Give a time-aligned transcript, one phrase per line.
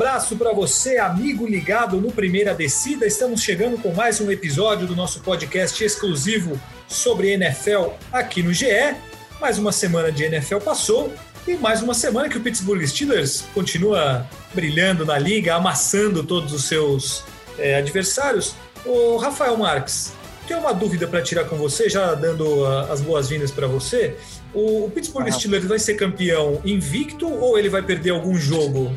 [0.00, 3.06] abraço para você, amigo ligado no Primeira Descida.
[3.06, 6.58] Estamos chegando com mais um episódio do nosso podcast exclusivo
[6.88, 8.96] sobre NFL aqui no GE.
[9.38, 11.12] Mais uma semana de NFL passou
[11.46, 16.64] e mais uma semana que o Pittsburgh Steelers continua brilhando na liga, amassando todos os
[16.64, 17.22] seus
[17.58, 18.54] é, adversários.
[18.86, 20.14] O Rafael Marques,
[20.48, 24.16] tenho uma dúvida para tirar com você, já dando uh, as boas-vindas para você.
[24.54, 25.32] O, o Pittsburgh ah.
[25.32, 28.96] Steelers vai ser campeão invicto ou ele vai perder algum jogo?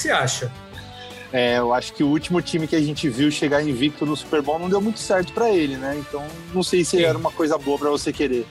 [0.00, 0.50] Que você acha?
[1.30, 4.40] É, eu acho que o último time que a gente viu chegar invicto no Super
[4.40, 5.94] Bowl não deu muito certo para ele, né?
[5.98, 7.04] Então não sei se Sim.
[7.04, 8.46] era uma coisa boa para você querer.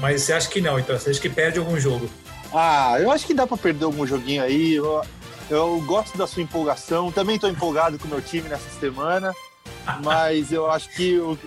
[0.00, 0.98] Mas você acha que não, então?
[0.98, 2.08] Você acha que perde algum jogo?
[2.52, 4.74] Ah, eu acho que dá para perder algum joguinho aí.
[4.74, 5.02] Eu,
[5.50, 7.12] eu gosto da sua empolgação.
[7.12, 9.34] Também estou empolgado com o meu time nessa semana.
[10.02, 11.38] mas eu acho que o,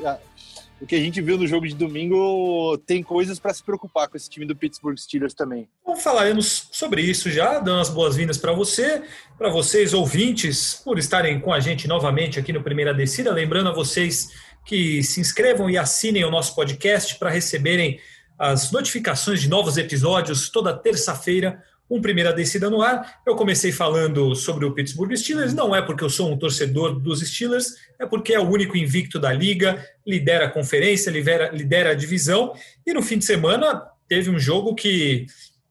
[0.82, 4.16] o que a gente viu no jogo de domingo tem coisas para se preocupar com
[4.16, 5.68] esse time do Pittsburgh Steelers também.
[5.86, 9.02] Vamos falaremos sobre isso já, dando as boas-vindas para você,
[9.38, 13.32] para vocês ouvintes, por estarem com a gente novamente aqui no Primeira Descida.
[13.32, 14.30] Lembrando a vocês
[14.66, 18.00] que se inscrevam e assinem o nosso podcast para receberem
[18.38, 23.20] as notificações de novos episódios toda terça-feira um primeira descida no ar.
[23.26, 27.22] Eu comecei falando sobre o Pittsburgh Steelers, não é porque eu sou um torcedor dos
[27.22, 31.96] Steelers, é porque é o único invicto da liga, lidera a conferência, lidera, lidera a
[31.96, 32.54] divisão,
[32.86, 35.26] e no fim de semana teve um jogo que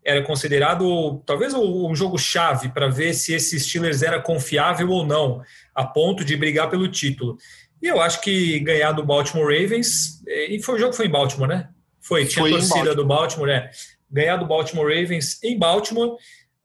[0.05, 5.43] era considerado talvez um jogo chave para ver se esse Steelers era confiável ou não,
[5.75, 7.37] a ponto de brigar pelo título.
[7.81, 11.11] E eu acho que ganhar do Baltimore Ravens, e foi o jogo que foi em
[11.11, 11.69] Baltimore, né?
[12.01, 12.97] Foi, tinha foi torcida Baltimore.
[12.97, 13.71] do Baltimore, né?
[14.11, 16.17] Ganhar do Baltimore Ravens em Baltimore,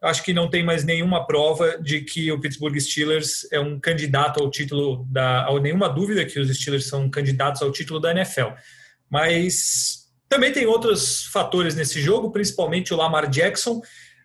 [0.02, 4.41] acho que não tem mais nenhuma prova de que o Pittsburgh Steelers é um candidato
[4.41, 5.45] ao título da.
[5.45, 8.49] Há nenhuma dúvida que os Steelers são candidatos ao título da NFL.
[9.09, 13.81] Mas também tem outros fatores nesse jogo, principalmente o Lamar Jackson.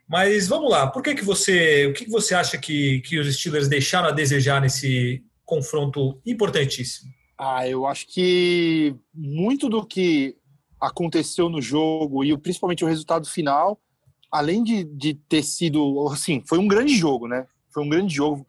[0.08, 1.86] Mas vamos lá, por que, que você.
[1.86, 7.10] O que, que você acha que, que os Steelers deixaram a desejar nesse confronto importantíssimo?
[7.38, 10.36] Ah, eu acho que muito do que
[10.80, 13.78] aconteceu no jogo e principalmente o resultado final,
[14.30, 17.46] além de, de ter sido, assim, foi um grande jogo, né?
[17.70, 18.44] Foi um grande jogo.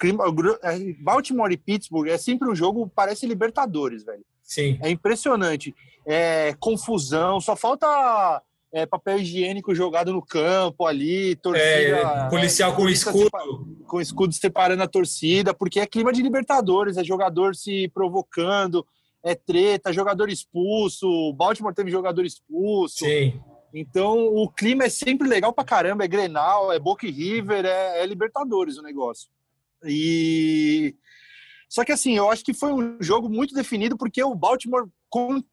[0.63, 4.23] É, Baltimore e Pittsburgh é sempre um jogo, parece Libertadores, velho.
[4.43, 4.79] Sim.
[4.81, 5.75] É impressionante.
[6.05, 8.41] É confusão, só falta
[8.71, 11.67] é, papel higiênico jogado no campo ali, torcida.
[11.67, 13.29] É, policial é, com escudo.
[13.87, 18.85] Com escudo separando a torcida, porque é clima de Libertadores, é jogador se provocando,
[19.23, 23.05] é treta, jogador expulso, o Baltimore teve jogador expulso.
[23.05, 23.39] Sim.
[23.73, 28.05] Então o clima é sempre legal pra caramba, é Grenal, é Boca River, é, é
[28.05, 29.29] Libertadores o negócio.
[29.85, 30.95] E
[31.69, 34.89] só que assim, eu acho que foi um jogo muito definido porque o Baltimore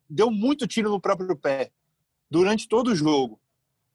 [0.09, 1.71] deu muito tiro no próprio pé
[2.31, 3.39] durante todo o jogo.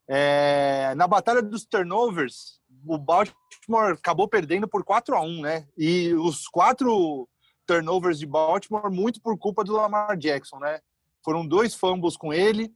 [0.07, 5.67] É, na batalha dos turnovers, o Baltimore acabou perdendo por 4 a 1 né?
[5.77, 7.27] E os quatro
[7.71, 10.81] turnovers de Baltimore muito por culpa do Lamar Jackson, né?
[11.23, 12.73] Foram dois fumbles com ele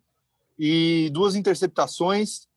[0.57, 2.47] e duas interceptações,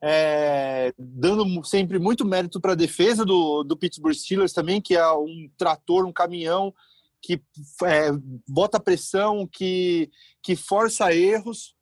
[0.00, 5.12] é, dando sempre muito mérito para a defesa do, do Pittsburgh Steelers também, que é
[5.12, 6.72] um trator, um caminhão
[7.20, 7.42] que
[7.82, 8.10] é,
[8.48, 10.08] bota pressão, que,
[10.40, 11.74] que força erros,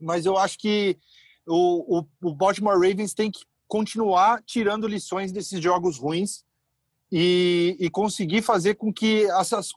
[0.00, 0.96] mas eu acho que
[1.44, 6.44] o, o, o Baltimore Ravens tem que continuar tirando lições desses jogos ruins
[7.10, 9.70] e, e conseguir fazer com que essas,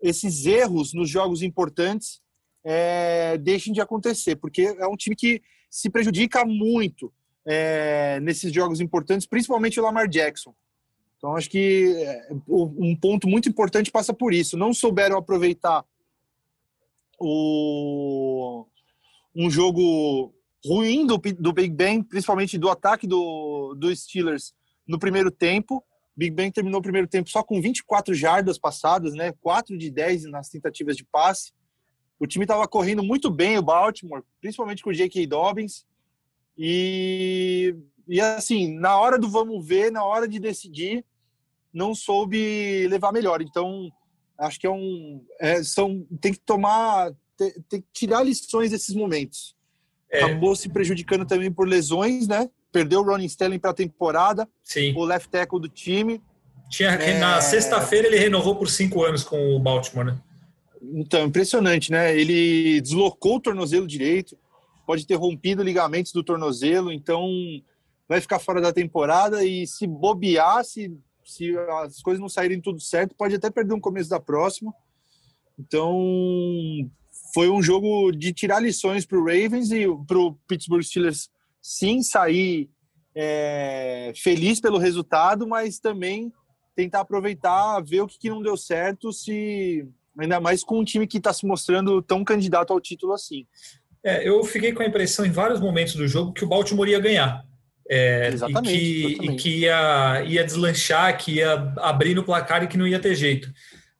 [0.00, 2.20] esses erros nos jogos importantes
[2.62, 7.12] é, deixem de acontecer, porque é um time que se prejudica muito
[7.46, 10.54] é, nesses jogos importantes, principalmente o Lamar Jackson.
[11.16, 14.56] Então, acho que é, um ponto muito importante passa por isso.
[14.56, 15.84] Não souberam aproveitar
[17.18, 18.66] o,
[19.34, 20.34] um jogo
[20.64, 24.54] ruim do, do Big Ben, principalmente do ataque do, do Steelers
[24.86, 25.82] no primeiro tempo,
[26.16, 29.32] Big Ben terminou o primeiro tempo só com 24 jardas passadas, né?
[29.40, 31.52] 4 de 10 nas tentativas de passe.
[32.18, 35.26] O time estava correndo muito bem, o Baltimore, principalmente com o J.K.
[35.26, 35.84] Dobbins.
[36.56, 37.74] E,
[38.06, 41.04] e assim, na hora do vamos ver, na hora de decidir,
[41.72, 43.42] não soube levar melhor.
[43.42, 43.90] Então,
[44.38, 45.24] acho que é um.
[45.40, 47.12] É, são, tem que tomar.
[47.36, 49.56] Tem, tem, que tirar lições desses momentos.
[50.08, 50.22] É.
[50.22, 52.48] Acabou se prejudicando também por lesões, né?
[52.74, 54.92] Perdeu o Ronnie Sterling para a temporada, Sim.
[54.96, 56.20] o left tackle do time.
[56.68, 57.20] Tinha, é...
[57.20, 60.18] Na sexta-feira ele renovou por cinco anos com o Baltimore, né?
[60.82, 62.18] Então, impressionante, né?
[62.18, 64.36] Ele deslocou o tornozelo direito,
[64.84, 67.30] pode ter rompido ligamentos do tornozelo, então
[68.08, 70.92] vai ficar fora da temporada e se bobear, se,
[71.24, 74.74] se as coisas não saírem tudo certo, pode até perder um começo da próxima.
[75.56, 75.96] Então,
[77.32, 81.30] foi um jogo de tirar lições para o Ravens e para o Pittsburgh Steelers
[81.64, 82.68] sim sair
[83.16, 86.30] é, feliz pelo resultado, mas também
[86.76, 89.88] tentar aproveitar, ver o que, que não deu certo, se
[90.18, 93.46] ainda mais com um time que está se mostrando tão candidato ao título assim.
[94.04, 97.00] É, eu fiquei com a impressão em vários momentos do jogo que o Baltimore ia
[97.00, 97.42] ganhar.
[97.88, 99.26] É, exatamente, e que.
[99.26, 103.14] E que ia, ia deslanchar, que ia abrir no placar e que não ia ter
[103.14, 103.50] jeito.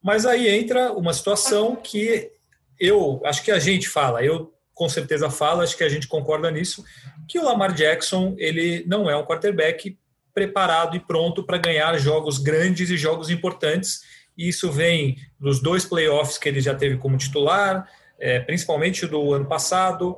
[0.03, 2.31] Mas aí entra uma situação que
[2.79, 6.51] eu acho que a gente fala, eu com certeza falo, acho que a gente concorda
[6.51, 6.85] nisso,
[7.29, 9.97] que o Lamar Jackson ele não é um quarterback
[10.35, 14.01] preparado e pronto para ganhar jogos grandes e jogos importantes.
[14.37, 17.89] E isso vem dos dois playoffs que ele já teve como titular,
[18.19, 20.17] é, principalmente do ano passado,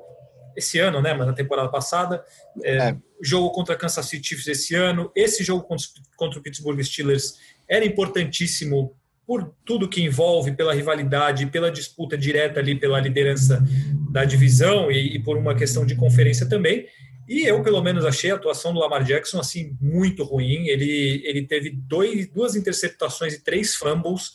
[0.56, 1.12] esse ano, né?
[1.12, 2.24] Mas na temporada passada,
[2.64, 2.96] é, é.
[3.22, 5.86] jogo contra Kansas City Chiefs esse ano, esse jogo contra,
[6.16, 7.34] contra o Pittsburgh Steelers
[7.68, 13.62] era importantíssimo por tudo que envolve, pela rivalidade, pela disputa direta ali pela liderança
[14.10, 16.86] da divisão e, e, por uma questão de conferência também.
[17.28, 20.68] E eu, pelo menos, achei a atuação do Lamar Jackson assim muito ruim.
[20.68, 24.34] Ele, ele teve dois, duas interceptações e três fumbles,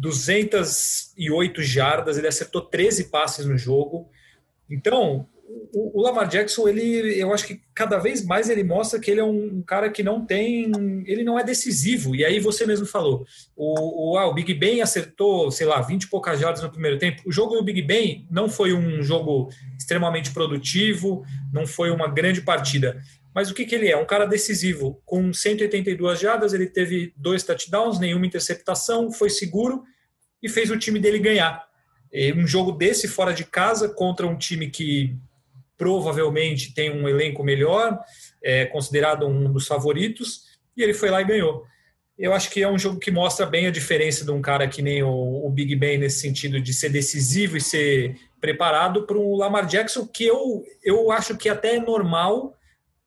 [0.00, 4.10] 208 jardas, ele acertou 13 passes no jogo.
[4.68, 5.26] Então,
[5.72, 9.24] o, Lamar Jackson, ele, eu acho que cada vez mais ele mostra que ele é
[9.24, 10.70] um, cara que não tem,
[11.06, 12.14] ele não é decisivo.
[12.14, 13.24] E aí você mesmo falou,
[13.56, 16.98] o, o, ah, o Big Ben acertou, sei lá, 20 e poucas jardas no primeiro
[16.98, 17.22] tempo.
[17.26, 22.40] O jogo do Big Ben não foi um jogo extremamente produtivo, não foi uma grande
[22.42, 23.00] partida.
[23.34, 23.96] Mas o que, que ele é?
[23.96, 25.00] Um cara decisivo.
[25.04, 29.84] Com 182 jardas, ele teve dois touchdowns, nenhuma interceptação, foi seguro
[30.42, 31.64] e fez o time dele ganhar.
[32.36, 35.16] Um jogo desse fora de casa contra um time que
[35.80, 37.98] provavelmente tem um elenco melhor,
[38.44, 40.42] é considerado um dos favoritos,
[40.76, 41.64] e ele foi lá e ganhou.
[42.18, 44.82] Eu acho que é um jogo que mostra bem a diferença de um cara que
[44.82, 49.34] nem o, o Big Ben nesse sentido de ser decisivo e ser preparado para um
[49.36, 52.54] Lamar Jackson que eu, eu acho que até é normal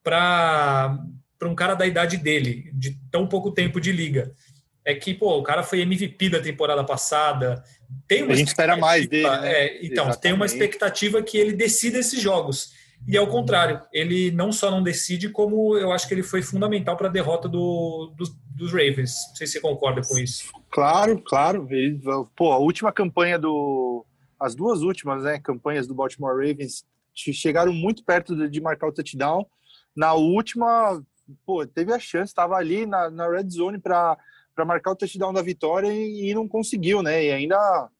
[0.02, 0.98] para
[1.44, 4.34] um cara da idade dele, de tão pouco tempo de liga.
[4.84, 7.64] É que, pô, o cara foi MVP da temporada passada,
[8.06, 9.28] tem uma a gente espera mais dele.
[9.28, 9.52] Né?
[9.52, 10.20] É, então, Exatamente.
[10.20, 12.72] tem uma expectativa que ele decida esses jogos.
[13.06, 16.96] E ao contrário, ele não só não decide, como eu acho que ele foi fundamental
[16.96, 19.12] para a derrota do, do, dos Ravens.
[19.28, 20.50] Não sei se você concorda com isso.
[20.70, 21.66] Claro, claro.
[21.70, 22.00] Ele,
[22.34, 24.06] pô, a última campanha do.
[24.40, 26.84] As duas últimas né, campanhas do Baltimore Ravens
[27.14, 29.46] chegaram muito perto de, de marcar o touchdown.
[29.94, 31.02] Na última,
[31.46, 34.16] pô, teve a chance, estava ali na, na red zone para
[34.54, 37.24] para marcar o touchdown da vitória e, e, não conseguiu, né?
[37.24, 37.90] E ainda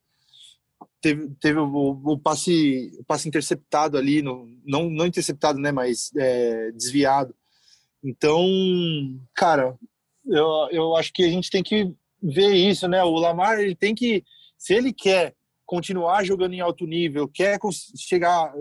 [1.01, 5.73] teve, teve o, o, passe, o passe interceptado ali, no, não, não interceptado, né?
[5.73, 7.35] Mas é, desviado.
[8.03, 8.45] Então,
[9.35, 9.77] cara,
[10.27, 11.93] eu, eu acho que a gente tem que
[12.23, 13.03] ver isso, né?
[13.03, 14.25] O Lamar, ele tem que,
[14.57, 15.35] se ele quer
[15.67, 17.59] continuar jogando em alto nível, quer
[17.97, 18.53] chegar,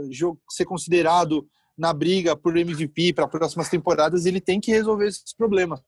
[0.49, 1.47] ser considerado
[1.77, 5.81] na briga por MVP para próximas temporadas, ele tem que resolver esses problemas.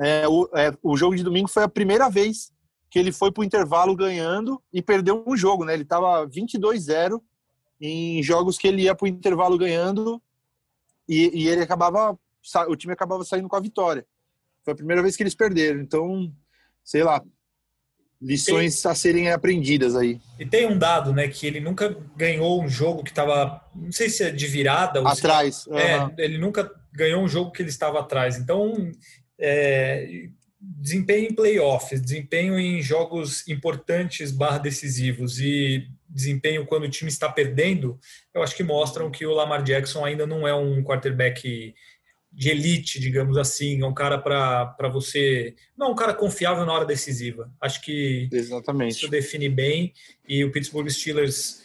[0.00, 2.52] É, o, é, o jogo de domingo foi a primeira vez
[2.90, 5.74] que ele foi para o intervalo ganhando e perdeu um jogo, né?
[5.74, 7.20] Ele estava 22-0
[7.80, 10.20] em jogos que ele ia para o intervalo ganhando
[11.08, 12.18] e, e, ele acabava,
[12.68, 14.06] o time acabava saindo com a vitória.
[14.64, 15.80] Foi a primeira vez que eles perderam.
[15.80, 16.32] Então,
[16.82, 17.22] sei lá,
[18.20, 20.20] lições tem, a serem aprendidas aí.
[20.38, 24.08] E tem um dado, né, que ele nunca ganhou um jogo que estava, não sei
[24.08, 25.56] se é de virada ou atrás.
[25.56, 25.78] Se, uhum.
[25.78, 28.38] é, ele nunca ganhou um jogo que ele estava atrás.
[28.38, 28.90] Então,
[29.38, 30.28] é,
[30.60, 37.28] desempenho em playoffs, desempenho em jogos importantes barra decisivos e desempenho quando o time está
[37.28, 37.98] perdendo,
[38.34, 41.74] eu acho que mostram que o Lamar Jackson ainda não é um quarterback
[42.32, 45.54] de elite, digamos assim, é um cara para você.
[45.76, 47.50] Não é um cara confiável na hora decisiva.
[47.58, 48.94] Acho que Exatamente.
[48.94, 49.94] isso define bem.
[50.28, 51.62] E o Pittsburgh Steelers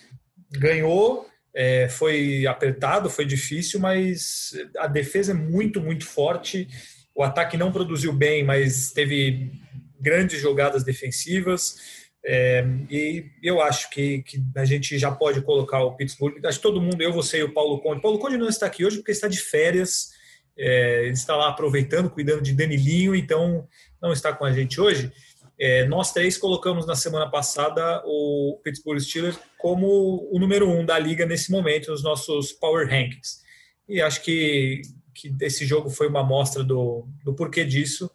[0.50, 6.70] ganhou, é, foi apertado, foi difícil, mas a defesa é muito, muito forte
[7.16, 9.52] o ataque não produziu bem, mas teve
[10.00, 12.02] grandes jogadas defensivas.
[12.24, 16.44] É, e eu acho que, que, a gente já pode colocar o Pittsburgh.
[16.46, 18.02] Acho que todo mundo, eu, você e o Paulo Conde.
[18.02, 20.12] Paulo Conde não está aqui hoje porque está de férias.
[20.58, 23.68] É, ele está lá aproveitando, cuidando de Danilinho, então
[24.02, 25.12] não está com a gente hoje.
[25.60, 30.98] É, nós três colocamos na semana passada o Pittsburgh Steelers como o número um da
[30.98, 33.42] liga nesse momento, nos nossos Power Rankings.
[33.88, 34.82] E acho que
[35.14, 38.10] que esse jogo foi uma amostra do, do porquê disso.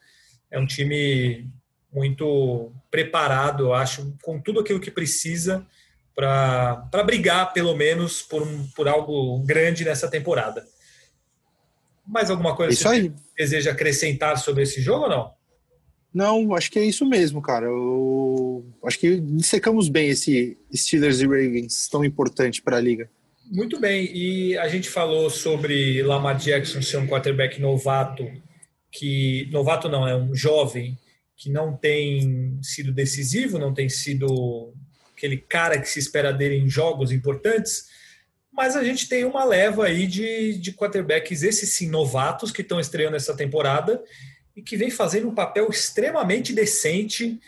[0.50, 1.49] É um time
[1.93, 5.67] muito preparado, eu acho, com tudo aquilo que precisa
[6.15, 10.67] para brigar, pelo menos, por, um, por algo grande nessa temporada.
[12.07, 15.35] Mais alguma coisa isso que você deseja acrescentar sobre esse jogo ou não?
[16.15, 17.67] Não, acho que é isso mesmo, cara.
[17.67, 23.11] Eu acho que dissecamos bem esse Steelers e Ravens tão importante para a liga.
[23.50, 28.29] Muito bem, e a gente falou sobre Lamar Jackson ser um quarterback novato
[28.91, 30.99] que novato não, é um jovem
[31.37, 34.73] que não tem sido decisivo, não tem sido
[35.15, 37.88] aquele cara que se espera dele em jogos importantes,
[38.50, 42.81] mas a gente tem uma leva aí de, de quarterbacks, esses sim, novatos, que estão
[42.81, 44.03] estreando essa temporada
[44.57, 47.38] e que vem fazendo um papel extremamente decente.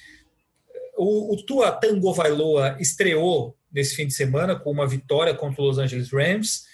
[0.97, 5.65] O, o Tua Tango Vailoa estreou nesse fim de semana com uma vitória contra o
[5.65, 6.65] Los Angeles Rams.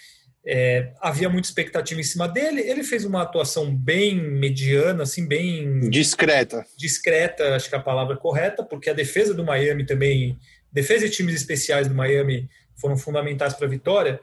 [0.46, 2.62] É, havia muita expectativa em cima dele.
[2.62, 6.64] Ele fez uma atuação bem mediana, assim, bem discreta.
[6.78, 10.38] Discreta, acho que é a palavra correta, porque a defesa do Miami também,
[10.72, 14.18] defesa e times especiais do Miami foram fundamentais para a vitória.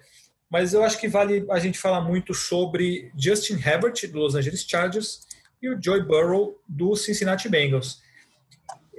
[0.50, 4.66] Mas eu acho que vale a gente falar muito sobre Justin Herbert do Los Angeles
[4.68, 5.22] Chargers
[5.62, 8.02] e o Joey Burrow do Cincinnati Bengals.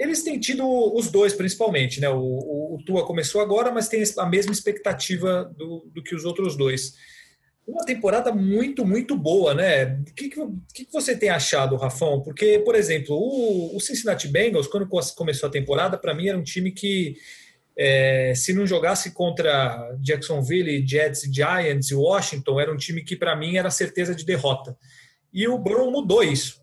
[0.03, 2.09] Eles têm tido os dois principalmente, né?
[2.09, 6.25] O, o, o Tua começou agora, mas tem a mesma expectativa do, do que os
[6.25, 6.95] outros dois.
[7.65, 9.85] Uma temporada muito, muito boa, né?
[9.85, 12.21] O que, que, que você tem achado, Rafão?
[12.21, 16.43] Porque, por exemplo, o, o Cincinnati Bengals, quando começou a temporada, para mim era um
[16.43, 17.15] time que,
[17.79, 23.37] é, se não jogasse contra Jacksonville, Jets, Giants e Washington, era um time que, para
[23.37, 24.77] mim, era certeza de derrota.
[25.33, 26.61] E o Burrow mudou isso.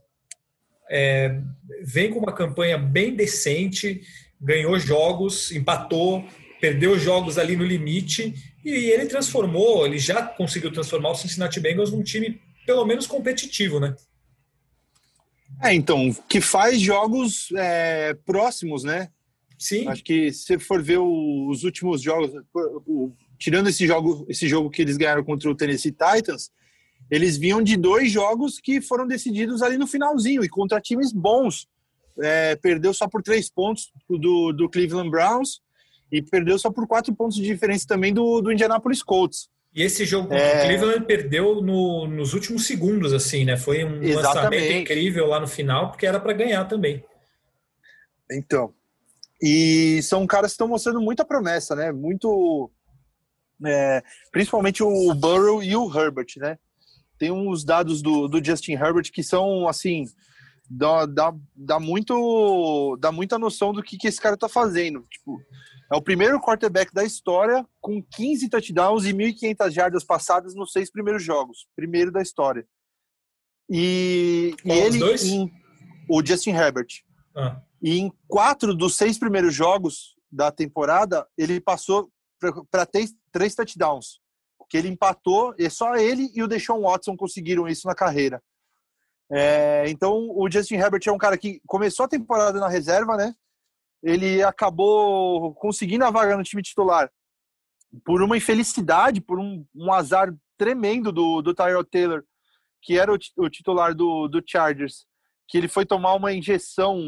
[0.89, 1.39] É,
[1.84, 4.01] vem com uma campanha bem decente,
[4.41, 6.25] ganhou jogos, empatou,
[6.60, 11.91] perdeu jogos ali no limite e ele transformou, ele já conseguiu transformar o Cincinnati Bengals
[11.91, 13.96] num time pelo menos competitivo, né?
[15.63, 19.10] É, então, que faz jogos é, próximos, né?
[19.58, 19.88] Sim.
[19.88, 22.31] Acho que se for ver os últimos jogos,
[23.38, 26.50] tirando esse jogo, esse jogo que eles ganharam contra o Tennessee Titans,
[27.09, 31.67] eles vinham de dois jogos que foram decididos ali no finalzinho e contra times bons.
[32.21, 35.61] É, perdeu só por três pontos do, do Cleveland Browns
[36.11, 39.49] e perdeu só por quatro pontos de diferença também do, do Indianapolis Colts.
[39.73, 40.63] E esse jogo contra é...
[40.63, 43.55] o Cleveland perdeu no, nos últimos segundos, assim, né?
[43.55, 44.15] Foi um Exatamente.
[44.25, 47.03] lançamento incrível lá no final, porque era para ganhar também.
[48.31, 48.73] Então.
[49.41, 51.91] E são caras que estão mostrando muita promessa, né?
[51.91, 52.69] Muito.
[53.65, 54.01] É,
[54.31, 56.57] principalmente o Burrow e o Herbert, né?
[57.19, 60.05] Tem uns dados do, do Justin Herbert que são assim
[60.69, 65.05] dá, dá, dá muito dá muita noção do que, que esse cara tá fazendo.
[65.09, 65.39] Tipo
[65.91, 70.91] é o primeiro quarterback da história com 15 touchdowns e 1.500 jardas passadas nos seis
[70.91, 71.67] primeiros jogos.
[71.75, 72.65] Primeiro da história.
[73.69, 75.51] E, e ele em,
[76.09, 76.88] o Justin Herbert.
[77.35, 77.61] Ah.
[77.81, 82.11] e em quatro dos seis primeiros jogos da temporada ele passou
[82.71, 84.19] para três, três touchdowns
[84.69, 88.41] que ele empatou e só ele e o Deshaun Watson conseguiram isso na carreira.
[89.31, 93.33] É, então, o Justin Herbert é um cara que começou a temporada na reserva, né?
[94.01, 97.11] Ele acabou conseguindo a vaga no time titular
[98.05, 102.23] por uma infelicidade, por um, um azar tremendo do, do Tyrell Taylor,
[102.81, 105.05] que era o, o titular do, do Chargers,
[105.47, 106.99] que ele foi tomar uma injeção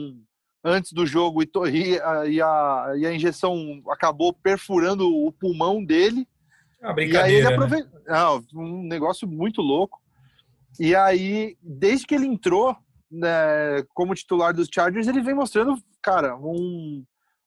[0.64, 5.84] antes do jogo e, e, a, e, a, e a injeção acabou perfurando o pulmão
[5.84, 6.28] dele
[6.94, 7.30] brincadeira.
[7.30, 8.00] E aí ele aproveitou.
[8.00, 8.06] Né?
[8.08, 10.02] Não, um negócio muito louco.
[10.80, 12.76] E aí, desde que ele entrou
[13.12, 17.04] né, como titular dos Chargers, ele vem mostrando, cara, um,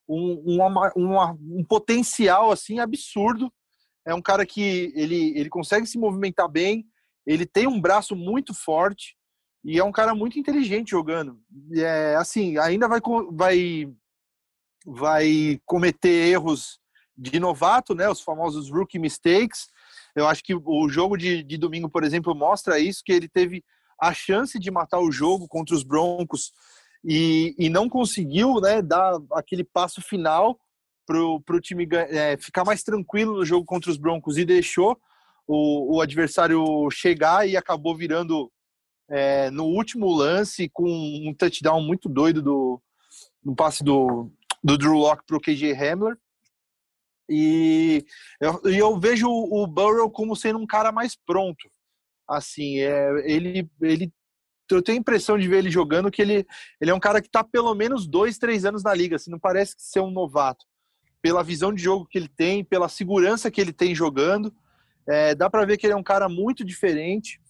[0.08, 3.52] um, uma, uma, um potencial assim absurdo.
[4.06, 6.86] É um cara que ele, ele consegue se movimentar bem,
[7.26, 9.16] ele tem um braço muito forte
[9.64, 11.40] e é um cara muito inteligente jogando.
[11.74, 13.00] É, assim, ainda vai,
[13.32, 13.90] vai,
[14.86, 16.78] vai cometer erros
[17.16, 18.08] de novato, né?
[18.08, 19.68] Os famosos rookie mistakes.
[20.14, 23.64] Eu acho que o jogo de, de domingo, por exemplo, mostra isso, que ele teve
[24.00, 26.52] a chance de matar o jogo contra os Broncos
[27.04, 30.58] e, e não conseguiu né, dar aquele passo final
[31.06, 34.98] para o time é, ficar mais tranquilo no jogo contra os Broncos e deixou
[35.46, 38.50] o, o adversário chegar e acabou virando
[39.08, 42.80] é, no último lance com um touchdown muito doido do
[43.44, 44.30] no passe do,
[44.62, 46.16] do Drew Locke para o KJ Hamler.
[47.28, 48.04] E
[48.40, 51.70] eu, eu vejo o Burrow como sendo um cara mais pronto.
[52.28, 54.12] Assim, é, ele, ele
[54.70, 56.46] eu tenho a impressão de ver ele jogando que ele,
[56.80, 59.16] ele é um cara que está pelo menos dois, três anos na liga.
[59.16, 60.64] Assim, não parece ser um novato.
[61.20, 64.54] Pela visão de jogo que ele tem, pela segurança que ele tem jogando,
[65.08, 67.40] é, dá para ver que ele é um cara muito diferente.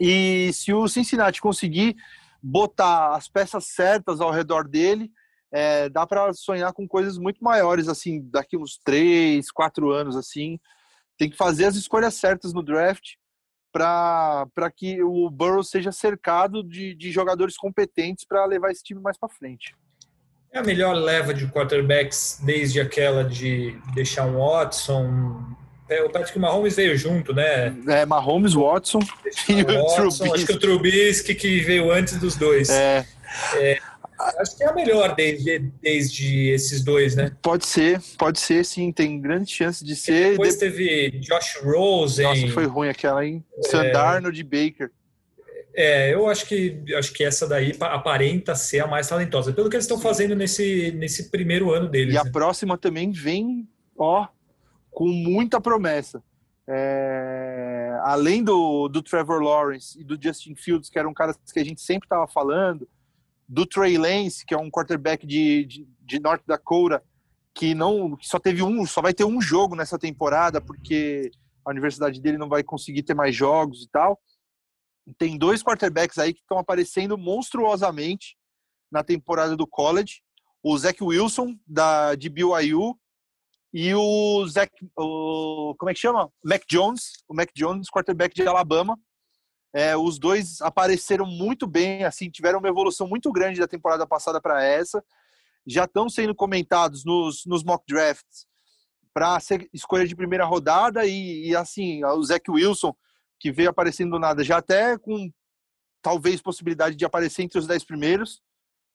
[0.00, 1.96] E se o Cincinnati conseguir
[2.42, 5.10] botar as peças certas ao redor dele,
[5.56, 10.58] é, dá para sonhar com coisas muito maiores, assim, daqui uns três, quatro anos, assim.
[11.16, 13.12] Tem que fazer as escolhas certas no draft
[13.72, 19.16] para que o Burrow seja cercado de, de jogadores competentes para levar esse time mais
[19.16, 19.76] para frente.
[20.52, 25.54] É a melhor leva de quarterbacks desde aquela de deixar um Watson,
[25.88, 27.76] É, o Patrick Mahomes veio junto, né?
[27.86, 28.98] É, Mahomes, Watson
[29.48, 30.32] e o Trubisky.
[30.32, 32.70] Acho que o Trubisky que veio antes dos dois.
[32.70, 33.06] É.
[33.54, 33.93] é.
[34.38, 37.32] Acho que é a melhor desde, desde esses dois, né?
[37.42, 38.90] Pode ser, pode ser, sim.
[38.90, 40.32] Tem grande chance de ser.
[40.32, 40.60] depois de...
[40.60, 42.24] teve Josh Rosen.
[42.26, 43.44] Nossa, foi ruim aquela, hein?
[43.58, 43.68] É...
[43.68, 44.90] Sandarno de Baker.
[45.76, 49.74] É, eu acho que acho que essa daí aparenta ser a mais talentosa, pelo que
[49.74, 52.14] eles estão fazendo nesse, nesse primeiro ano deles.
[52.14, 52.30] E a né?
[52.30, 54.28] próxima também vem, ó,
[54.92, 56.22] com muita promessa.
[56.66, 61.64] É, além do, do Trevor Lawrence e do Justin Fields, que eram caras que a
[61.64, 62.88] gente sempre estava falando,
[63.48, 67.02] do Trey Lance, que é um quarterback de, de, de North Dakota,
[67.54, 71.30] que não que só teve um, só vai ter um jogo nessa temporada, porque
[71.64, 74.20] a universidade dele não vai conseguir ter mais jogos e tal.
[75.18, 78.36] Tem dois quarterbacks aí que estão aparecendo monstruosamente
[78.90, 80.22] na temporada do college.
[80.62, 82.98] O Zach Wilson, da, de BYU,
[83.72, 86.30] e o Zach, o, como é que chama?
[86.44, 88.96] Mac Jones, o Mac Jones, quarterback de Alabama.
[89.74, 94.40] É, os dois apareceram muito bem, assim, tiveram uma evolução muito grande da temporada passada
[94.40, 95.04] para essa.
[95.66, 98.46] Já estão sendo comentados nos, nos mock drafts
[99.12, 99.36] para
[99.72, 102.94] escolha de primeira rodada e, e, assim, o Zach Wilson,
[103.40, 105.28] que veio aparecendo do nada, já até com
[106.00, 108.40] talvez possibilidade de aparecer entre os dez primeiros.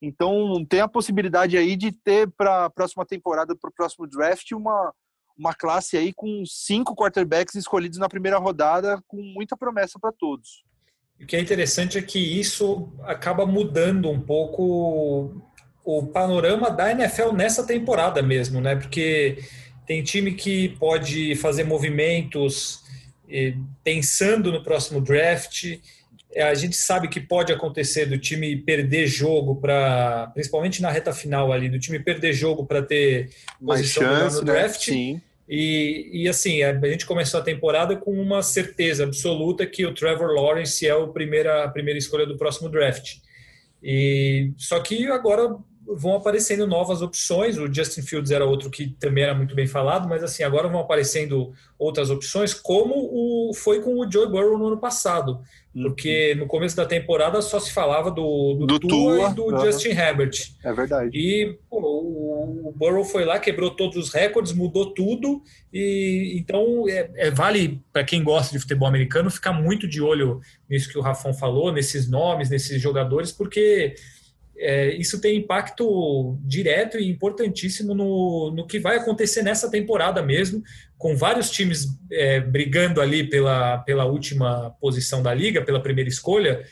[0.01, 4.49] Então, tem a possibilidade aí de ter para a próxima temporada, para o próximo draft,
[4.53, 4.93] uma,
[5.39, 10.65] uma classe aí com cinco quarterbacks escolhidos na primeira rodada, com muita promessa para todos.
[11.19, 15.41] O que é interessante é que isso acaba mudando um pouco
[15.83, 18.75] o panorama da NFL nessa temporada mesmo, né?
[18.75, 19.39] Porque
[19.85, 22.83] tem time que pode fazer movimentos
[23.83, 25.79] pensando no próximo draft
[26.31, 31.11] é, a gente sabe que pode acontecer do time perder jogo para, principalmente na reta
[31.11, 34.53] final ali, do time perder jogo para ter Mais posição chance, no né?
[34.53, 34.87] draft.
[34.89, 34.93] Né?
[34.93, 35.21] Sim.
[35.49, 40.35] E, e assim, a gente começou a temporada com uma certeza absoluta que o Trevor
[40.35, 43.17] Lawrence é o primeira, a primeira escolha do próximo draft.
[43.81, 45.57] E só que agora
[45.95, 47.57] vão aparecendo novas opções.
[47.57, 50.81] O Justin Fields era outro que também era muito bem falado, mas assim, agora vão
[50.81, 55.39] aparecendo outras opções, como o, foi com o Joe Burrow no ano passado.
[55.73, 55.83] Uhum.
[55.83, 59.65] Porque no começo da temporada só se falava do, do, do Tua, Tua, e do.
[59.65, 60.31] Justin Herbert.
[60.63, 61.11] É verdade.
[61.13, 65.41] E pô, o, o Burrow foi lá, quebrou todos os recordes, mudou tudo.
[65.71, 70.41] E então é, é vale para quem gosta de futebol americano ficar muito de olho
[70.69, 73.95] nisso que o Rafão falou, nesses nomes, nesses jogadores, porque
[74.59, 80.61] é, isso tem impacto direto e importantíssimo no, no que vai acontecer nessa temporada mesmo,
[80.97, 86.65] com vários times é, brigando ali pela, pela última posição da liga, pela primeira escolha.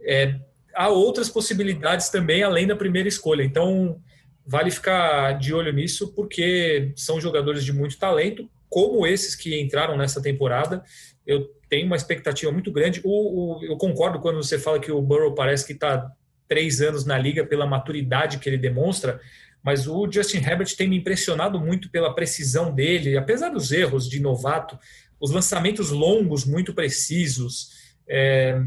[0.00, 0.34] É,
[0.74, 3.42] há outras possibilidades também além da primeira escolha.
[3.42, 4.00] Então,
[4.46, 9.96] vale ficar de olho nisso, porque são jogadores de muito talento, como esses que entraram
[9.96, 10.82] nessa temporada.
[11.26, 13.02] Eu tenho uma expectativa muito grande.
[13.04, 16.10] O, o, eu concordo quando você fala que o Burrow parece que está
[16.50, 19.20] três anos na liga pela maturidade que ele demonstra,
[19.62, 24.18] mas o Justin Herbert tem me impressionado muito pela precisão dele, apesar dos erros de
[24.20, 24.76] novato,
[25.20, 27.70] os lançamentos longos, muito precisos.
[28.08, 28.60] É,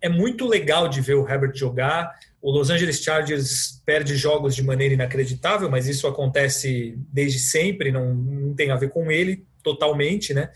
[0.00, 2.14] é muito legal de ver o Herbert jogar.
[2.40, 8.14] O Los Angeles Chargers perde jogos de maneira inacreditável, mas isso acontece desde sempre, não,
[8.14, 10.50] não tem a ver com ele totalmente, né?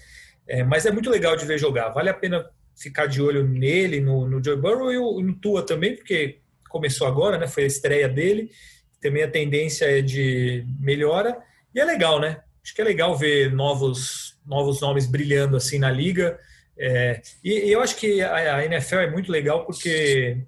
[0.46, 1.88] É, mas é muito legal de ver jogar.
[1.88, 2.46] Vale a pena
[2.76, 6.41] ficar de olho nele, no, no Joe Burrow e no Tua também, porque
[6.72, 7.46] começou agora, né?
[7.46, 8.50] Foi a estreia dele.
[9.00, 11.38] Também a tendência é de melhora.
[11.74, 12.40] E é legal, né?
[12.64, 16.38] Acho que é legal ver novos, novos nomes brilhando assim na liga.
[16.76, 20.38] É, e, e, eu acho que a, a, NFL é muito legal porque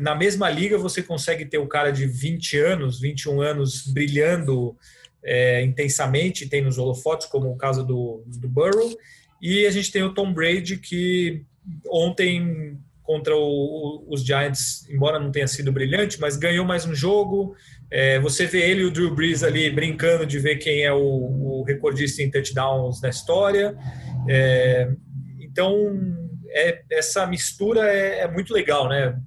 [0.00, 4.76] na mesma liga você consegue ter o cara de 20 anos, 21 anos brilhando
[5.22, 8.94] é, intensamente, tem nos holofotes, como o caso do, do Burrow,
[9.40, 11.44] e a gente tem o Tom Brady que
[11.88, 17.54] ontem contra o, os Giants, embora não tenha sido brilhante, mas ganhou mais um jogo.
[17.90, 20.98] É, você vê ele e o Drew Brees ali brincando de ver quem é o,
[20.98, 23.76] o recordista em touchdowns na história.
[24.28, 24.90] É,
[25.38, 26.02] então,
[26.48, 29.20] é, essa mistura é, é, muito legal, né?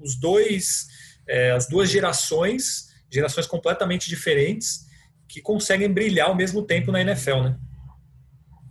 [0.00, 0.86] Os dois,
[1.28, 4.86] é, as duas gerações, gerações completamente diferentes,
[5.28, 7.58] que conseguem brilhar ao mesmo tempo na NFL, né?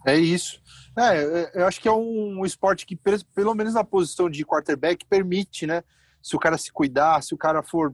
[0.07, 0.61] É isso.
[0.97, 5.05] É, é, eu acho que é um esporte que, pelo menos na posição de quarterback,
[5.05, 5.83] permite, né?
[6.21, 7.93] Se o cara se cuidar, se o cara for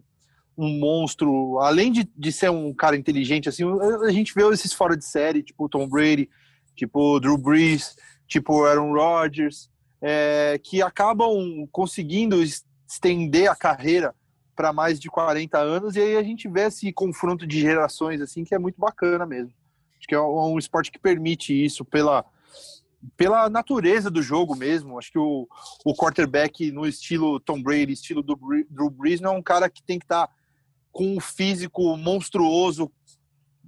[0.58, 3.64] um monstro, além de, de ser um cara inteligente, assim,
[4.04, 6.30] a gente vê esses fora de série, tipo Tom Brady,
[6.76, 7.96] tipo Drew Brees,
[8.28, 9.70] tipo Aaron Rodgers,
[10.02, 12.42] é, que acabam conseguindo
[12.88, 14.14] estender a carreira
[14.56, 18.44] para mais de 40 anos, e aí a gente vê esse confronto de gerações, assim,
[18.44, 19.54] que é muito bacana mesmo.
[19.98, 22.26] Acho que é um esporte que permite isso pela,
[23.18, 24.98] pela natureza do jogo mesmo.
[24.98, 25.48] Acho que o,
[25.86, 28.38] o quarterback no estilo Tom Brady, estilo do
[28.70, 30.34] Drew Brees, não é um cara que tem que estar tá
[30.92, 32.92] com um físico monstruoso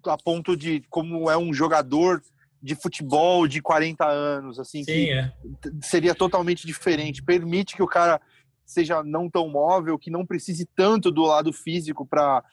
[0.05, 2.21] a ponto de como é um jogador
[2.61, 5.33] de futebol de 40 anos, assim, Sim, é.
[5.81, 7.21] seria totalmente diferente.
[7.21, 8.21] Permite que o cara
[8.65, 12.43] seja não tão móvel, que não precise tanto do lado físico para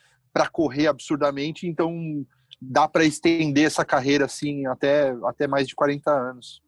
[0.51, 2.27] correr absurdamente, então
[2.61, 6.61] dá para estender essa carreira assim até, até mais de 40 anos.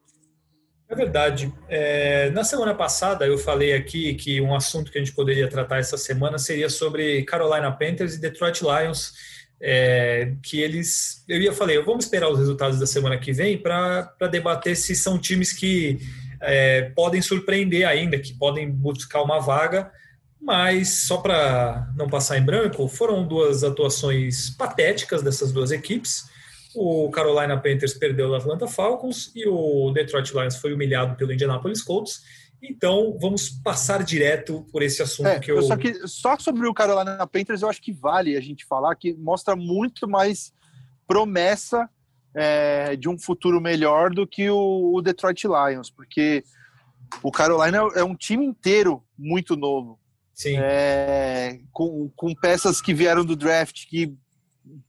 [0.92, 1.50] É verdade.
[1.70, 5.78] É, na semana passada eu falei aqui que um assunto que a gente poderia tratar
[5.78, 9.14] essa semana seria sobre Carolina Panthers e Detroit Lions
[9.58, 11.24] é, que eles.
[11.26, 15.18] Eu ia falei, vamos esperar os resultados da semana que vem para debater se são
[15.18, 15.98] times que
[16.42, 19.90] é, podem surpreender ainda, que podem buscar uma vaga,
[20.38, 26.30] mas só para não passar em branco, foram duas atuações patéticas dessas duas equipes.
[26.74, 31.82] O Carolina Panthers perdeu o Atlanta Falcons e o Detroit Lions foi humilhado pelo Indianapolis
[31.82, 32.22] Colts.
[32.62, 35.60] Então, vamos passar direto por esse assunto é, que eu.
[35.62, 39.12] Só, que, só sobre o Carolina Panthers, eu acho que vale a gente falar que
[39.14, 40.52] mostra muito mais
[41.06, 41.90] promessa
[42.34, 46.44] é, de um futuro melhor do que o, o, Detroit Lions, porque
[47.22, 49.98] o Carolina é um time inteiro muito novo.
[50.32, 50.56] Sim.
[50.58, 54.14] É, com, com peças que vieram do draft que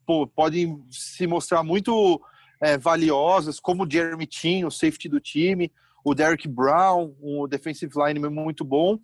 [0.05, 2.21] pô, podem se mostrar muito
[2.61, 5.71] é, valiosas, como o Jeremy Chin, o safety do time
[6.03, 8.99] o Derek Brown, um defensive lineman muito bom.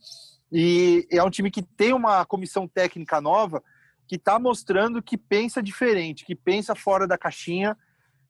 [0.52, 3.64] E é um time que tem uma comissão técnica nova
[4.08, 7.78] que está mostrando que pensa diferente, que pensa fora da caixinha.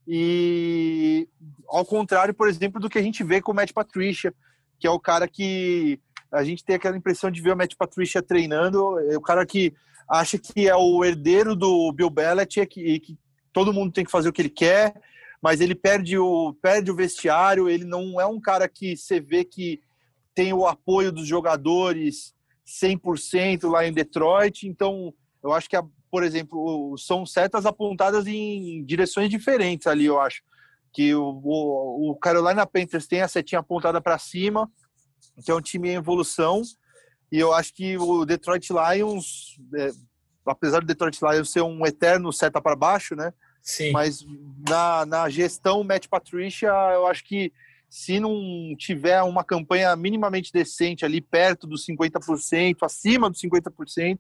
[0.07, 1.27] E
[1.67, 4.33] ao contrário, por exemplo, do que a gente vê com o Matt Patricia,
[4.77, 5.99] que é o cara que
[6.31, 9.73] a gente tem aquela impressão de ver o Matt Patricia treinando, é o cara que
[10.09, 13.17] acha que é o herdeiro do Bill Belichick e que
[13.53, 14.93] todo mundo tem que fazer o que ele quer
[15.41, 19.43] mas ele perde o, perde o vestiário, ele não é um cara que você vê
[19.43, 19.81] que
[20.35, 22.33] tem o apoio dos jogadores
[22.65, 25.77] 100% lá em Detroit, então eu acho que,
[26.11, 30.43] por exemplo, são setas apontadas em direções diferentes ali, eu acho.
[30.91, 34.69] Que o, o, Carolina Panthers tem a setinha apontada para cima,
[35.43, 36.61] que é um time em evolução,
[37.31, 39.91] e eu acho que o Detroit Lions, é,
[40.45, 43.33] apesar do Detroit Lions ser um eterno seta para baixo, né?
[43.61, 43.91] Sim.
[43.91, 44.25] Mas
[44.67, 47.51] na, na gestão Matt Patricia, eu acho que
[47.89, 54.19] se não tiver uma campanha minimamente decente ali perto dos 50%, acima dos 50%,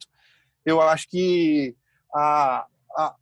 [0.65, 1.75] eu acho que
[2.13, 3.15] a, a,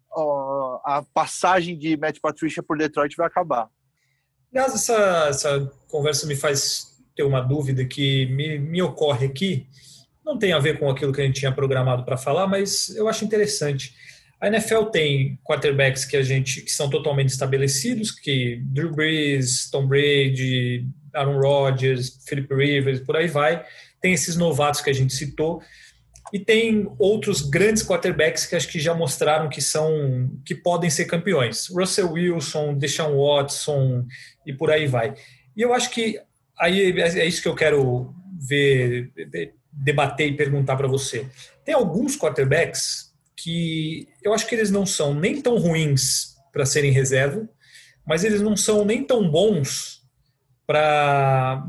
[0.84, 3.69] a passagem de Matt Patricia por Detroit vai acabar.
[4.52, 9.65] Aliás, essa, essa conversa me faz ter uma dúvida que me, me ocorre aqui.
[10.23, 13.10] Não tem a ver com aquilo que a gente tinha programado para falar, mas eu
[13.10, 13.95] acho interessante.
[14.39, 19.88] A NFL tem quarterbacks que a gente que são totalmente estabelecidos, que Drew Brees, Tom
[19.88, 23.65] Brady, Aaron Rodgers, Philip Rivers, por aí vai.
[23.99, 25.63] Tem esses novatos que a gente citou
[26.32, 31.06] e tem outros grandes quarterbacks que acho que já mostraram que são que podem ser
[31.06, 31.67] campeões.
[31.69, 34.06] Russell Wilson, Deshaun Watson
[34.45, 35.15] e por aí vai.
[35.56, 36.21] E eu acho que
[36.59, 39.11] aí é isso que eu quero ver,
[39.71, 41.27] debater e perguntar para você.
[41.63, 46.91] Tem alguns quarterbacks que eu acho que eles não são nem tão ruins para serem
[46.91, 47.47] reserva,
[48.05, 50.01] mas eles não são nem tão bons
[50.65, 51.63] para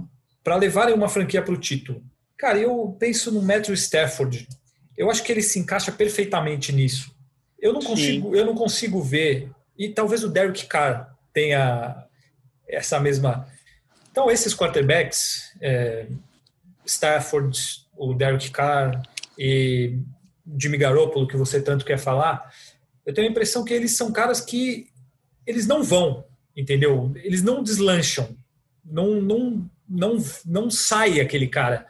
[0.59, 2.03] levarem uma franquia para o título.
[2.37, 4.48] Cara, eu penso no Matthew Stafford.
[4.96, 7.14] Eu acho que ele se encaixa perfeitamente nisso.
[7.59, 12.07] Eu não consigo, eu não consigo ver e talvez o Derek Carr tenha
[12.66, 13.46] essa mesma.
[14.19, 16.07] Então esses quarterbacks, é,
[16.85, 17.57] Stafford,
[17.97, 19.01] o Derek Carr
[19.39, 19.97] e
[20.61, 22.53] Jimmy Garoppolo, que você tanto quer falar,
[23.07, 24.89] eu tenho a impressão que eles são caras que
[25.47, 26.25] eles não vão,
[26.57, 27.13] entendeu?
[27.23, 28.37] Eles não deslancham,
[28.85, 31.87] não, não, não, não sai aquele cara.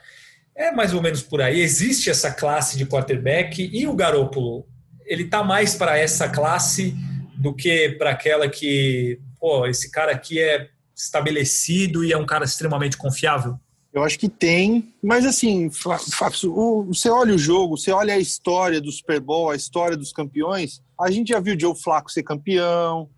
[0.55, 1.59] É mais ou menos por aí.
[1.59, 4.69] Existe essa classe de quarterback e o Garoppolo,
[5.07, 6.95] ele tá mais para essa classe
[7.39, 12.45] do que para aquela que, pô, esse cara aqui é estabelecido e é um cara
[12.45, 13.59] extremamente confiável.
[13.93, 18.81] Eu acho que tem, mas assim, Fábio, você olha o jogo, você olha a história
[18.81, 20.83] do Super Bowl, a história dos campeões.
[21.01, 23.09] A gente já viu o Joe Flacco ser campeão,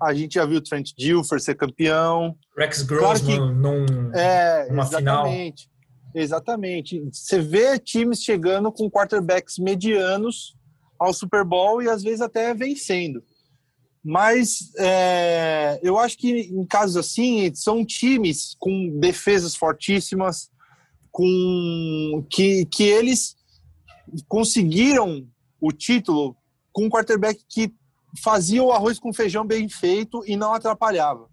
[0.00, 2.36] a gente já viu o Trent Dilfer ser campeão.
[2.56, 6.22] Rex Grossman claro num, é, numa exatamente, final.
[6.22, 7.00] Exatamente.
[7.12, 10.54] Você vê times chegando com quarterbacks medianos
[10.98, 13.22] ao Super Bowl e às vezes até vencendo.
[14.02, 20.50] Mas é, eu acho que em casos assim, são times com defesas fortíssimas,
[21.12, 23.36] com que, que eles
[24.26, 25.26] conseguiram
[25.60, 26.36] o título
[26.72, 27.72] com um quarterback que
[28.22, 31.28] fazia o arroz com feijão bem feito e não atrapalhava.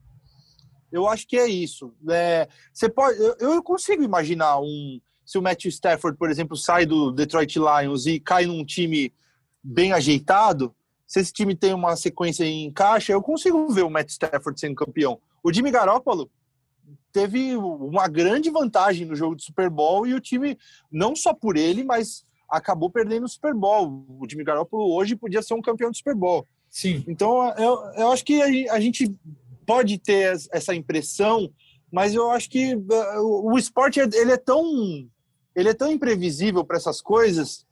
[0.92, 1.94] Eu acho que é isso.
[2.10, 6.86] É, você pode, eu, eu consigo imaginar um se o Matthew Stafford, por exemplo, sai
[6.86, 9.14] do Detroit Lions e cai num time
[9.62, 10.74] bem ajeitado,
[11.08, 14.76] se esse time tem uma sequência em caixa, eu consigo ver o Matt Stafford sendo
[14.76, 15.20] campeão.
[15.42, 16.30] O Jimmy Garoppolo
[17.14, 20.58] teve uma grande vantagem no jogo de Super Bowl e o time,
[20.92, 24.06] não só por ele, mas acabou perdendo o Super Bowl.
[24.20, 26.46] O Jimmy Garoppolo hoje podia ser um campeão do Super Bowl.
[26.70, 27.04] Sim.
[27.08, 29.16] Então, eu, eu acho que a gente
[29.66, 31.50] pode ter essa impressão,
[31.92, 34.64] mas eu acho que uh, o esporte ele é tão
[35.56, 37.66] ele é tão imprevisível para essas coisas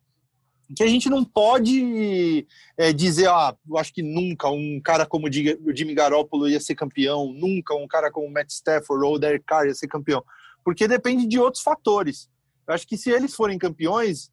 [0.74, 2.48] que a gente não pode
[2.78, 6.76] é, dizer, ah, eu acho que nunca um cara como o Jimmy Garoppolo ia ser
[6.76, 10.24] campeão, nunca um cara como o Matt Stafford ou o Derek Carr ia ser campeão,
[10.64, 12.30] porque depende de outros fatores.
[12.68, 14.32] Eu acho que se eles forem campeões,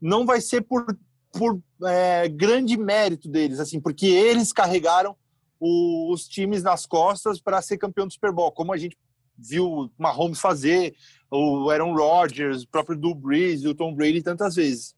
[0.00, 0.86] não vai ser por,
[1.32, 5.16] por é, grande mérito deles, assim, porque eles carregaram
[5.60, 8.96] o, os times nas costas para ser campeão do Super Bowl, como a gente
[9.36, 10.94] viu Mahomes fazer,
[11.30, 14.94] o Aaron Rodgers, o próprio Drew Brees, o Tom Brady tantas vezes.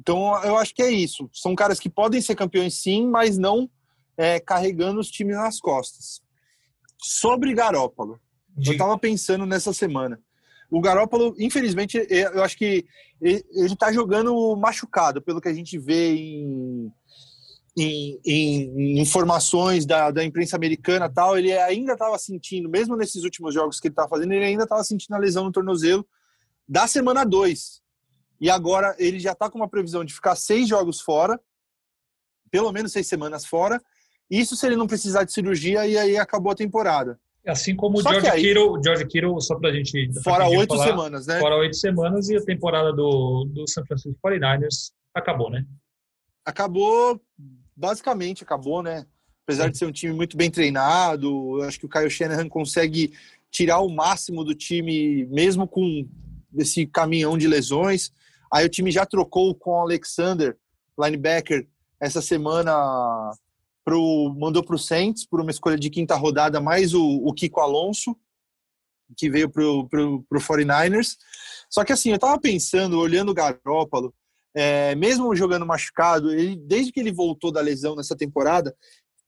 [0.00, 1.28] Então, eu acho que é isso.
[1.32, 3.68] São caras que podem ser campeões sim, mas não
[4.16, 6.22] é, carregando os times nas costas.
[6.98, 8.20] Sobre Garópolo,
[8.56, 10.20] eu estava pensando nessa semana.
[10.70, 12.84] O Garópolo, infelizmente, eu acho que
[13.20, 16.92] ele está jogando machucado, pelo que a gente vê em,
[17.76, 23.54] em, em informações da, da imprensa americana tal, ele ainda estava sentindo, mesmo nesses últimos
[23.54, 26.06] jogos que ele estava fazendo, ele ainda estava sentindo a lesão no tornozelo
[26.68, 27.83] da semana 2.
[28.40, 31.40] E agora ele já está com uma previsão de ficar seis jogos fora,
[32.50, 33.80] pelo menos seis semanas fora.
[34.30, 37.18] Isso se ele não precisar de cirurgia e aí acabou a temporada.
[37.46, 40.10] Assim como o George, aí, Kittle, George Kittle, só para a gente.
[40.22, 41.38] Fora oito semanas, né?
[41.38, 45.64] Fora oito semanas e a temporada do, do San Francisco 49ers acabou, né?
[46.44, 47.20] Acabou
[47.76, 49.06] basicamente acabou, né?
[49.44, 49.70] Apesar Sim.
[49.70, 53.12] de ser um time muito bem treinado, eu acho que o Kyle Shanahan consegue
[53.50, 56.08] tirar o máximo do time, mesmo com
[56.56, 58.10] esse caminhão de lesões.
[58.54, 60.56] Aí o time já trocou com o Alexander,
[60.96, 61.66] linebacker,
[62.00, 62.72] essa semana
[63.84, 67.60] pro, mandou para o Saints por uma escolha de quinta rodada, mais o, o Kiko
[67.60, 68.16] Alonso,
[69.16, 69.88] que veio para o
[70.34, 71.16] 49ers.
[71.68, 74.14] Só que assim, eu estava pensando, olhando o Garópolo,
[74.54, 78.72] é, mesmo jogando machucado, ele, desde que ele voltou da lesão nessa temporada,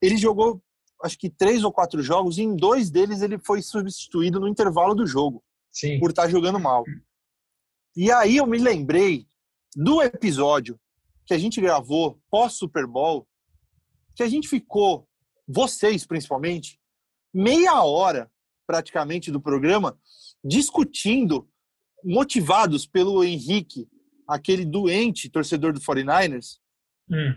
[0.01, 0.63] ele jogou
[1.03, 4.95] acho que três ou quatro jogos e em dois deles ele foi substituído no intervalo
[4.95, 5.99] do jogo Sim.
[5.99, 6.85] por estar tá jogando mal.
[7.97, 9.27] E aí eu me lembrei
[9.75, 10.79] do episódio
[11.25, 13.27] que a gente gravou pós Super Bowl,
[14.15, 15.09] que a gente ficou,
[15.49, 16.79] vocês principalmente,
[17.33, 18.31] meia hora
[18.67, 19.99] praticamente do programa
[20.45, 21.49] discutindo,
[22.05, 23.89] motivados pelo Henrique
[24.29, 26.59] aquele doente torcedor do 49ers,
[27.11, 27.35] hum.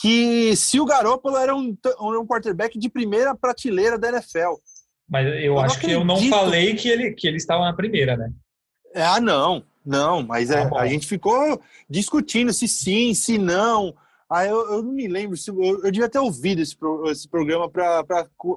[0.00, 4.54] que se o Garoppolo era um, um quarterback de primeira prateleira da NFL.
[5.08, 8.16] Mas eu, eu acho que eu não falei que ele, que ele estava na primeira,
[8.16, 8.32] né?
[8.94, 13.94] Ah, não, não, mas é, a gente ficou discutindo se sim, se não.
[14.30, 16.76] Ah, eu, eu não me lembro, se, eu, eu devia ter ouvido esse,
[17.06, 18.04] esse programa para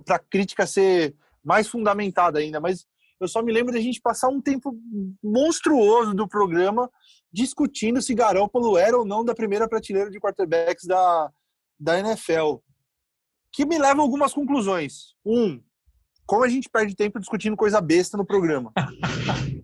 [0.10, 2.86] a crítica ser mais fundamentada ainda, mas
[3.20, 4.78] eu só me lembro de a gente passar um tempo
[5.24, 6.90] monstruoso do programa
[7.32, 11.32] discutindo se Garoppolo era ou não da primeira prateleira de quarterbacks da,
[11.80, 12.58] da NFL.
[13.52, 15.16] Que me leva a algumas conclusões.
[15.26, 15.62] Um,
[16.26, 18.72] como a gente perde tempo discutindo coisa besta no programa.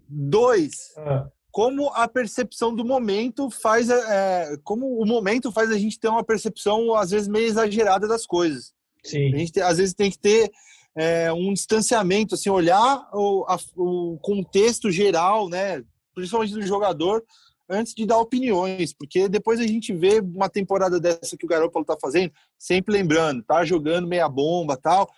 [0.07, 1.27] Dois, ah.
[1.51, 3.89] como a percepção do momento faz.
[3.89, 8.25] É, como o momento faz a gente ter uma percepção, às vezes, meio exagerada das
[8.25, 8.73] coisas.
[9.03, 9.33] Sim.
[9.33, 10.51] A gente, às vezes, tem que ter
[10.95, 15.83] é, um distanciamento, assim, olhar o, a, o contexto geral, né?
[16.13, 17.23] Principalmente do jogador,
[17.69, 21.85] antes de dar opiniões, porque depois a gente vê uma temporada dessa que o Garoppolo
[21.85, 25.09] tá fazendo, sempre lembrando, tá jogando meia bomba tal,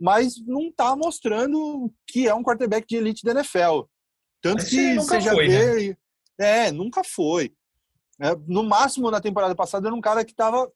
[0.00, 3.82] mas não tá mostrando que é um quarterback de elite da NFL.
[4.40, 5.88] Tanto mas que você já foi, vê.
[5.88, 5.96] Né?
[6.38, 7.52] É, nunca foi.
[8.20, 10.70] É, no máximo, na temporada passada, era um cara que estava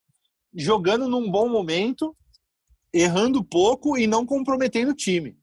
[0.54, 2.16] jogando num bom momento,
[2.92, 5.36] errando pouco e não comprometendo o time.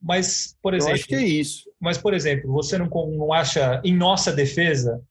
[0.00, 0.92] Mas, por exemplo.
[0.92, 1.70] Eu acho que é isso.
[1.80, 5.02] Mas, por exemplo, você não, não acha, em nossa defesa,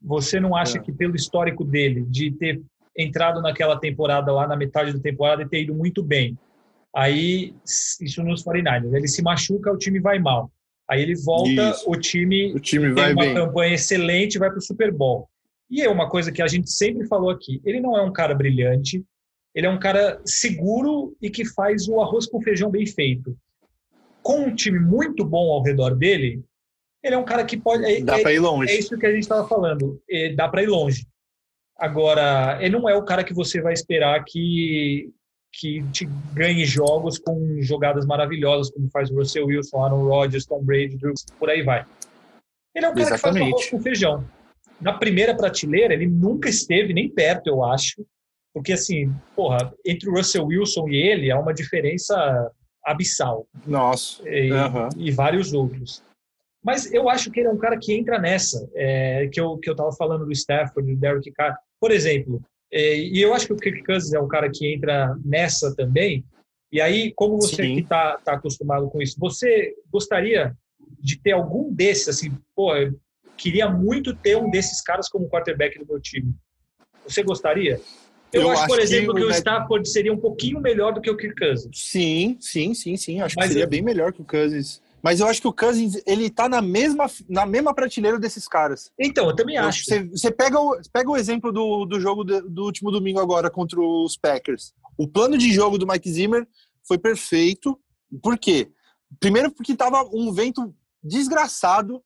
[0.00, 0.80] você não acha é.
[0.80, 2.62] que pelo histórico dele, de ter
[2.96, 6.36] entrado naquela temporada lá na metade da temporada e ter ido muito bem,
[6.94, 10.50] aí, isso nos 49ers, ele se machuca, o time vai mal.
[10.88, 11.90] Aí ele volta, isso.
[11.90, 13.34] o time, o time tem vai uma bem.
[13.34, 15.28] campanha excelente vai para o Super Bowl.
[15.70, 18.34] E é uma coisa que a gente sempre falou aqui: ele não é um cara
[18.34, 19.02] brilhante,
[19.54, 23.36] ele é um cara seguro e que faz o arroz com feijão bem feito
[24.22, 26.42] com um time muito bom ao redor dele,
[27.02, 27.84] ele é um cara que pode.
[27.84, 28.72] É, dá para ir longe.
[28.72, 30.00] É isso que a gente estava falando.
[30.08, 31.06] É, dá para ir longe.
[31.76, 35.10] Agora, ele não é o cara que você vai esperar que,
[35.52, 40.62] que te ganhe jogos com jogadas maravilhosas, como faz o Russell Wilson, Aaron Rodgers, Tom
[40.62, 40.98] Brady,
[41.38, 41.84] por aí vai.
[42.74, 43.18] Ele é um cara Exatamente.
[43.18, 44.24] que faz arroz com feijão.
[44.80, 48.04] Na primeira prateleira, ele nunca esteve nem perto, eu acho.
[48.54, 52.50] Porque, assim, porra, entre o Russell Wilson e ele há uma diferença
[52.84, 53.46] abissal.
[53.66, 54.28] Nossa.
[54.28, 54.88] E, uhum.
[54.96, 56.02] e vários outros.
[56.62, 59.68] Mas eu acho que ele é um cara que entra nessa, é, que eu que
[59.68, 62.40] eu estava falando do Stafford, do Derek Carr, por exemplo.
[62.72, 66.24] É, e eu acho que o Kirk Cousins é um cara que entra nessa também.
[66.72, 67.74] E aí, como você Sim.
[67.74, 70.56] que está tá acostumado com isso, você gostaria
[70.98, 72.98] de ter algum desses, assim, pô, eu
[73.36, 76.34] queria muito ter um desses caras como quarterback do meu time.
[77.06, 77.78] Você gostaria?
[78.32, 81.10] Eu, eu acho, por exemplo, que, que o, Stafford seria um pouquinho melhor do que
[81.10, 81.78] o Kirk Cousins.
[81.78, 83.20] Sim, sim, sim, sim.
[83.20, 83.68] Acho Mas que seria eu...
[83.68, 84.80] bem melhor que o Cousins.
[85.02, 88.90] Mas eu acho que o Cousins, ele tá na mesma, na mesma prateleira desses caras.
[88.98, 89.84] Então, eu também acho.
[89.84, 93.50] Você, você pega, o, pega o exemplo do, do jogo de, do último domingo agora
[93.50, 94.72] contra os Packers.
[94.96, 96.46] O plano de jogo do Mike Zimmer
[96.86, 97.76] foi perfeito.
[98.22, 98.70] Por quê?
[99.18, 102.00] Primeiro porque tava um vento desgraçado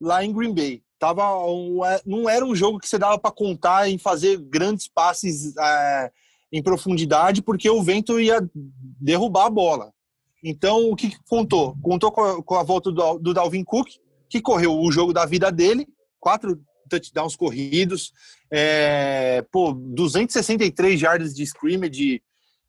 [0.00, 0.82] lá em Green Bay.
[0.98, 5.54] Tava um, não era um jogo que você dava para contar em fazer grandes passes
[5.56, 6.10] é,
[6.50, 9.92] em profundidade, porque o vento ia derrubar a bola.
[10.42, 11.76] Então, o que, contou?
[11.82, 13.88] Contou com a, volta do, do, Dalvin Cook,
[14.28, 15.86] que correu o jogo da vida dele,
[16.20, 18.12] quatro touchdowns corridos,
[18.50, 22.22] é, pô, 263 jardas de scrimmage.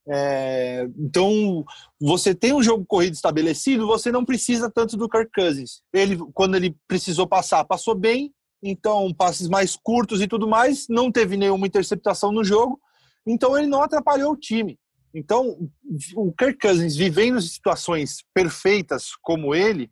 [0.07, 1.63] É, então,
[1.99, 5.81] você tem um jogo corrido estabelecido, você não precisa tanto do Kirk Cousins.
[5.93, 11.11] Ele, quando ele precisou passar, passou bem, então passes mais curtos e tudo mais, não
[11.11, 12.79] teve nenhuma interceptação no jogo,
[13.25, 14.77] então ele não atrapalhou o time.
[15.13, 15.69] Então,
[16.15, 19.91] o Kirk Cousins vivendo situações perfeitas como ele,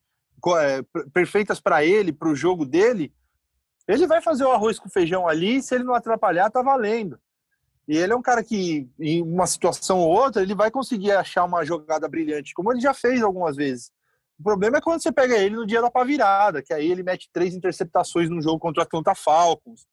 [0.59, 3.11] é, perfeitas para ele, para o jogo dele,
[3.87, 7.17] ele vai fazer o arroz com feijão ali, se ele não atrapalhar, tá valendo.
[7.87, 11.45] E ele é um cara que, em uma situação ou outra, ele vai conseguir achar
[11.45, 13.91] uma jogada brilhante, como ele já fez algumas vezes.
[14.37, 17.29] O problema é quando você pega ele no dia da pavirada, que aí ele mete
[17.31, 19.87] três interceptações no jogo contra o Atlanta Falcons,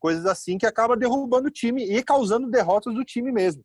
[0.00, 3.62] coisas assim que acaba derrubando o time e causando derrotas do time mesmo.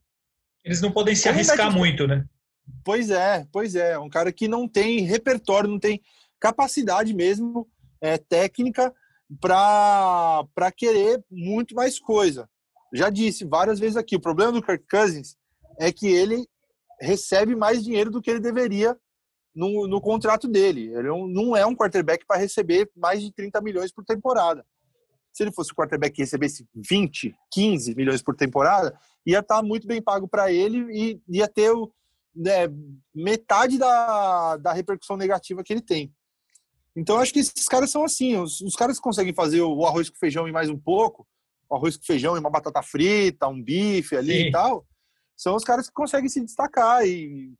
[0.64, 2.24] Eles não podem se Como arriscar muito, né?
[2.84, 3.98] Pois é, pois é.
[3.98, 6.00] Um cara que não tem repertório, não tem
[6.38, 7.68] capacidade mesmo
[8.00, 8.94] é, técnica
[9.40, 12.48] para querer muito mais coisa.
[12.92, 15.36] Já disse várias vezes aqui, o problema do Kirk Cousins
[15.78, 16.46] é que ele
[17.00, 18.96] recebe mais dinheiro do que ele deveria
[19.54, 20.92] no, no contrato dele.
[20.92, 24.64] Ele não é um quarterback para receber mais de 30 milhões por temporada.
[25.32, 29.62] Se ele fosse o quarterback que recebesse 20, 15 milhões por temporada, ia estar tá
[29.62, 31.92] muito bem pago para ele e ia ter o,
[32.34, 32.68] né,
[33.14, 36.12] metade da, da repercussão negativa que ele tem.
[36.96, 38.36] Então, acho que esses caras são assim.
[38.36, 41.26] Os, os caras que conseguem fazer o arroz com feijão e mais um pouco,
[41.68, 44.48] o arroz com feijão e uma batata frita, um bife ali Sim.
[44.48, 44.84] e tal,
[45.36, 47.06] são os caras que conseguem se destacar.
[47.06, 47.52] E,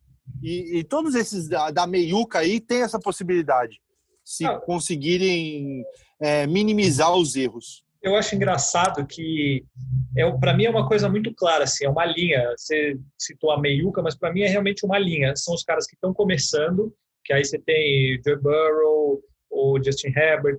[0.43, 3.81] e, e todos esses da, da meiuca aí têm essa possibilidade.
[4.23, 4.59] Se ah.
[4.59, 5.83] conseguirem
[6.21, 7.83] é, minimizar os erros.
[8.01, 9.63] Eu acho engraçado que
[10.17, 12.53] é para mim é uma coisa muito clara assim, é uma linha.
[12.57, 15.35] Você citou a meiuca, mas para mim é realmente uma linha.
[15.35, 20.57] São os caras que estão começando, que aí você tem Joe Burrow, o Justin Herbert,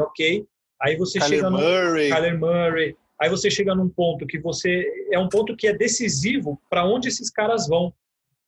[0.00, 0.46] ok.
[0.80, 2.08] Aí você Kyler chega no Murray.
[2.10, 2.96] Kyler Murray.
[3.20, 7.08] Aí você chega num ponto que você é um ponto que é decisivo para onde
[7.08, 7.92] esses caras vão.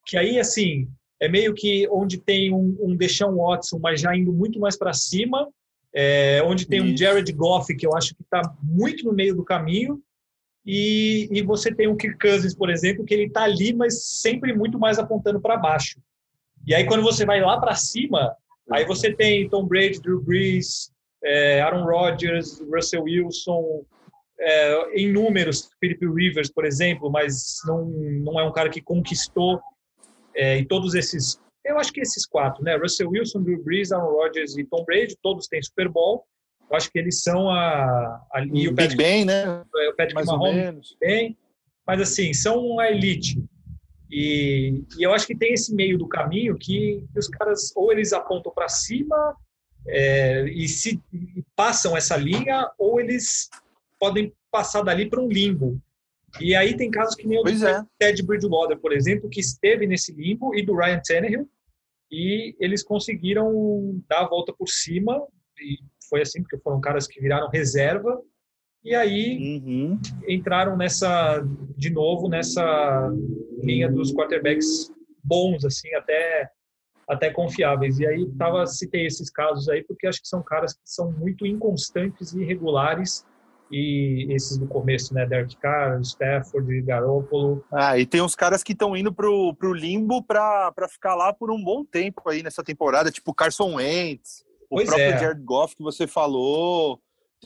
[0.07, 0.89] Que aí assim,
[1.21, 4.93] é meio que onde tem um, um Deshaun Watson, mas já indo muito mais para
[4.93, 5.49] cima,
[5.95, 6.93] é, onde tem Isso.
[6.93, 10.01] um Jared Goff, que eu acho que está muito no meio do caminho,
[10.65, 14.53] e, e você tem um Kirk Cousins, por exemplo, que ele está ali, mas sempre
[14.53, 15.99] muito mais apontando para baixo.
[16.67, 18.37] E aí, quando você vai lá para cima,
[18.71, 20.93] aí você tem Tom Brady, Drew Brees,
[21.25, 23.85] é, Aaron Rodgers, Russell Wilson,
[24.39, 29.61] é, em números, Philip Rivers, por exemplo, mas não, não é um cara que conquistou
[30.35, 32.77] é, e todos esses eu acho que esses quatro, né?
[32.77, 36.25] Russell Wilson, Drew Brees, Aaron Rodgers e Tom Brady, todos têm Super Bowl.
[36.71, 39.65] Eu acho que eles são a, a e o Patrick, bem, né?
[39.77, 41.37] É, o Patrick Mais Mahomes bem,
[41.87, 43.43] mas assim são a elite.
[44.11, 47.93] E, e, eu acho que tem esse meio do caminho que, que os caras ou
[47.93, 49.37] eles apontam para cima
[49.87, 53.49] é, e se e passam essa linha, ou eles
[53.99, 55.81] podem passar dali para um limbo.
[56.39, 57.85] E aí tem casos que nem o do é.
[57.99, 61.49] Ted Bridgewater, por exemplo, que esteve nesse limbo, e do Ryan Tannehill,
[62.11, 65.21] e eles conseguiram dar a volta por cima,
[65.59, 65.79] e
[66.09, 68.21] foi assim, porque foram caras que viraram reserva,
[68.83, 70.01] e aí uhum.
[70.27, 71.43] entraram nessa,
[71.77, 73.11] de novo, nessa
[73.63, 74.91] linha dos quarterbacks
[75.23, 76.49] bons, assim, até,
[77.07, 77.99] até confiáveis.
[77.99, 81.47] E aí tava, citei esses casos aí, porque acho que são caras que são muito
[81.47, 83.27] inconstantes e irregulares,
[83.71, 85.25] e esses do começo, né?
[85.27, 87.65] Derek Carr, Stafford, Garoppolo.
[87.73, 91.51] Ah, e tem uns caras que estão indo pro, pro limbo para ficar lá por
[91.51, 95.19] um bom tempo aí nessa temporada, tipo Carson Wentz, pois o próprio é.
[95.19, 97.01] Jared Goff que você falou.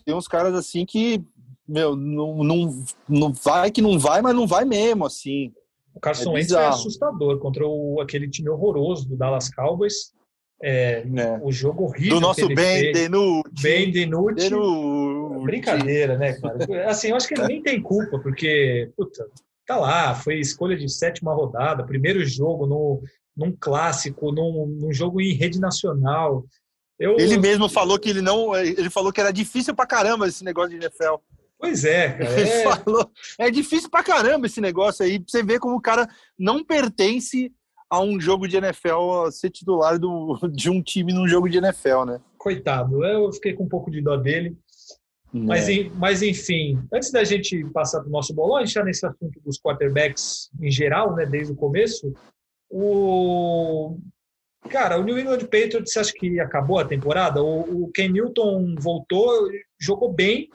[0.05, 1.23] Tem uns caras assim que,
[1.69, 5.53] meu, não, não, não vai que não vai, mas não vai mesmo, assim.
[5.95, 10.13] O Carson é Wentz é assustador contra o, aquele time horroroso do Dallas Cowboys.
[10.63, 11.39] É, é.
[11.43, 12.17] O jogo horrível.
[12.17, 13.63] Do nosso Ben Denucci.
[13.63, 14.51] Ben Denucci.
[15.43, 16.89] Brincadeira, né, cara?
[16.89, 19.27] Assim, eu acho que ele nem tem culpa, porque, puta,
[19.67, 23.03] tá lá, foi escolha de sétima rodada, primeiro jogo no,
[23.37, 26.45] num clássico, num, num jogo em rede nacional.
[26.99, 27.19] Eu...
[27.19, 28.55] Ele mesmo falou que ele não.
[28.57, 31.17] Ele falou que era difícil pra caramba esse negócio de NFL.
[31.59, 32.41] Pois é, cara.
[32.41, 32.63] Ele é...
[32.63, 33.11] falou.
[33.39, 35.19] É difícil pra caramba esse negócio aí.
[35.19, 37.53] Pra você ver como o cara não pertence
[37.91, 42.05] a um jogo de NFL ser titular do, de um time num jogo de NFL,
[42.05, 42.21] né?
[42.39, 44.57] Coitado, eu fiquei com um pouco de dó dele.
[45.33, 45.91] Mas, é.
[45.97, 49.41] mas, enfim, antes da gente passar para o nosso bolão, a gente está nesse assunto
[49.45, 52.13] dos quarterbacks em geral, né, desde o começo.
[52.71, 53.99] O...
[54.71, 57.43] Cara, o New England Patriots, acha que acabou a temporada?
[57.43, 60.49] O, o Ken Newton voltou, jogou bem,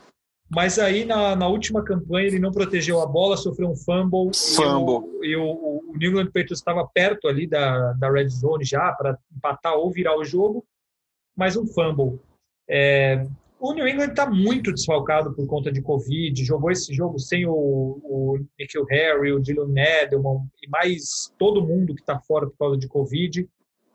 [0.50, 4.32] mas aí na, na, última campanha ele não protegeu a bola, sofreu um fumble.
[4.56, 5.08] Fumble.
[5.24, 8.91] E o, o, o New England Patriots estava perto ali da, da red zone já
[8.93, 10.66] para empatar ou virar o jogo,
[11.36, 12.20] mas um fumble.
[12.68, 13.24] É,
[13.60, 16.45] o New England está muito desfalcado por conta de Covid.
[16.45, 21.93] Jogou esse jogo sem o, o Nikhil Harry, o Dylan Edelman e mais todo mundo
[21.93, 23.47] que está fora por causa de Covid.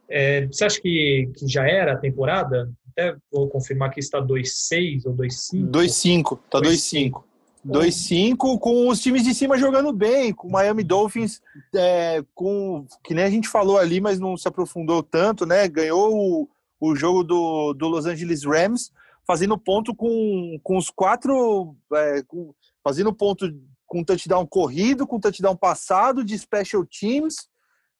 [0.08, 2.70] É, você acha que, que já era a temporada?
[2.96, 5.70] Até vou confirmar que está 2-6 ou 2-5.
[5.70, 7.22] 2-5, está 2-5.
[7.66, 11.40] 2-5 com os times de cima jogando bem, com o Miami Dolphins,
[11.74, 15.66] é, com que nem a gente falou ali, mas não se aprofundou tanto, né?
[15.66, 18.92] Ganhou o, o jogo do, do Los Angeles Rams,
[19.26, 21.74] fazendo ponto com, com os quatro.
[21.94, 23.50] É, com, fazendo ponto
[23.86, 27.48] com touchdown corrido, com touchdown passado de special teams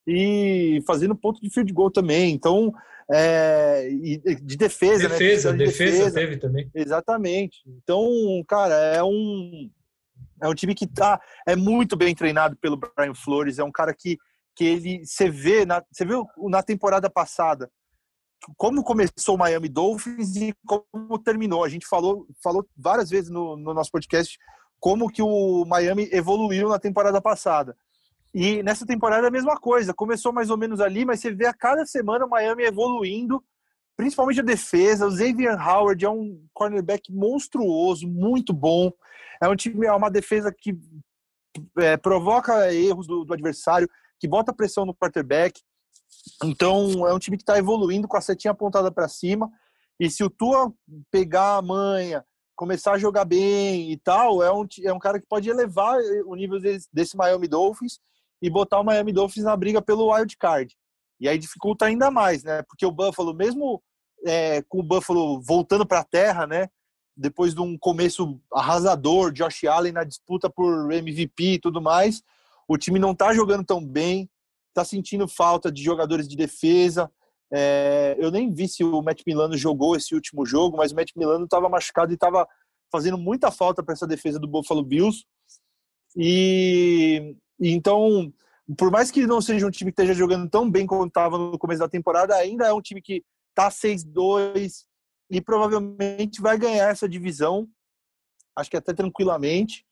[0.07, 2.35] e fazendo ponto de field goal também.
[2.35, 2.73] Então,
[3.11, 5.59] é, de defesa, defesa, né?
[5.59, 6.71] De defesa, defesa teve também.
[6.75, 7.63] Exatamente.
[7.67, 8.09] Então,
[8.49, 9.71] cara, é um
[10.43, 13.95] é um time que tá é muito bem treinado pelo Brian Flores, é um cara
[13.95, 14.19] que
[14.57, 17.71] que ele você vê na você viu na temporada passada
[18.57, 21.65] como começou o Miami Dolphins e como terminou.
[21.65, 24.39] A gente falou, falou várias vezes no, no nosso podcast
[24.79, 27.77] como que o Miami evoluiu na temporada passada.
[28.35, 29.95] E nessa temporada é a mesma coisa.
[29.95, 33.43] Começou mais ou menos ali, mas você vê a cada semana o Miami evoluindo,
[33.97, 35.07] principalmente a defesa.
[35.07, 38.91] O Xavier Howard é um cornerback monstruoso, muito bom.
[39.41, 40.77] É um time, é uma defesa que
[41.79, 45.63] é, provoca erros do, do adversário, que bota pressão no quarterback.
[46.43, 49.49] Então, é um time que está evoluindo com a setinha apontada para cima.
[50.01, 50.73] E se o Tua
[51.09, 52.25] pegar a manha,
[52.57, 56.35] começar a jogar bem e tal, é um, é um cara que pode elevar o
[56.35, 58.01] nível desse, desse Miami Dolphins
[58.45, 60.77] e botar o Miami Dolphins na briga pelo wild card.
[61.19, 62.63] E aí dificulta ainda mais, né?
[62.65, 63.83] Porque o Buffalo, mesmo
[64.27, 66.69] é, com o Buffalo voltando para a terra, né?
[67.17, 72.23] Depois de um começo arrasador, Josh Allen na disputa por MVP e tudo mais,
[72.69, 74.29] o time não está jogando tão bem,
[74.69, 77.11] está sentindo falta de jogadores de defesa.
[77.51, 81.13] É, eu nem vi se o Matt Milano jogou esse último jogo, mas o Matt
[81.17, 82.47] Milano estava machucado e estava
[82.93, 85.25] fazendo muita falta para essa defesa do Buffalo Bills.
[86.17, 88.33] E, e, então,
[88.77, 91.59] por mais que não seja um time que esteja jogando tão bem como estava no
[91.59, 94.85] começo da temporada, ainda é um time que está 6-2
[95.31, 97.69] e provavelmente vai ganhar essa divisão.
[98.57, 99.85] Acho que até tranquilamente.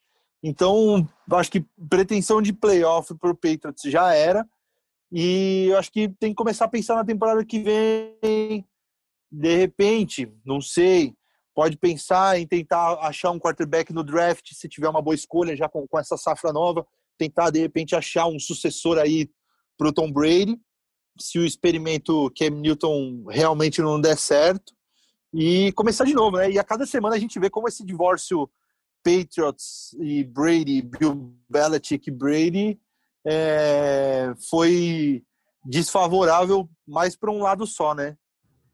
[0.43, 4.47] Então, acho que pretensão de playoff para o Patriots já era.
[5.11, 8.67] E eu acho que tem que começar a pensar na temporada que vem.
[9.31, 11.15] De repente, não sei,
[11.55, 15.69] pode pensar em tentar achar um quarterback no draft, se tiver uma boa escolha já
[15.69, 16.87] com, com essa safra nova,
[17.19, 19.31] tentar de repente achar um sucessor aí
[19.77, 20.59] para o Tom Brady,
[21.19, 24.73] se o experimento Cam Newton realmente não der certo,
[25.35, 26.51] e começar de novo, né?
[26.51, 28.51] E a cada semana a gente vê como esse divórcio
[29.03, 32.81] Patriots e Brady, Bill Belichick e Brady
[33.27, 35.25] é, foi
[35.65, 38.17] desfavorável mais para um lado só, né?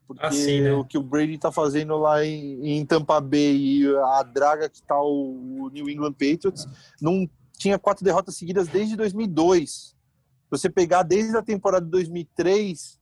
[0.07, 0.73] Porque assim, né?
[0.73, 4.77] o que o Brady está fazendo lá em, em, Tampa Bay e a draga que
[4.77, 6.65] está o, o, New England Patriots
[6.99, 7.29] não
[7.59, 9.93] tinha quatro derrotas seguidas desde 2002.
[10.49, 12.97] Você pegar desde a temporada de 2003,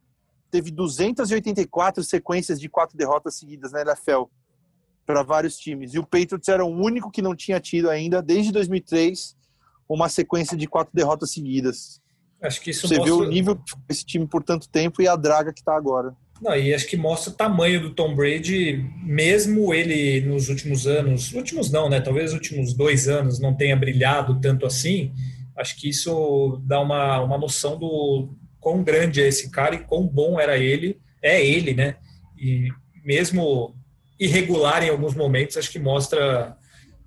[0.50, 4.24] teve 284 sequências de quatro derrotas seguidas na NFL
[5.06, 5.94] para vários times.
[5.94, 9.38] E o Patriots era o único que não tinha tido ainda desde 2003
[9.88, 12.02] uma sequência de quatro derrotas seguidas.
[12.42, 13.16] Acho que isso Você mostra...
[13.16, 16.16] vê o nível desse time por tanto tempo e a draga que está agora.
[16.42, 21.34] Não, e acho que mostra o tamanho do Tom Brady, mesmo ele nos últimos anos,
[21.34, 22.00] últimos não, né?
[22.00, 25.12] Talvez nos últimos dois anos não tenha brilhado tanto assim.
[25.56, 28.30] Acho que isso dá uma, uma noção do
[28.60, 31.96] quão grande é esse cara e quão bom era ele, é ele, né?
[32.38, 32.70] E
[33.04, 33.76] mesmo
[34.20, 36.56] irregular em alguns momentos, acho que mostra,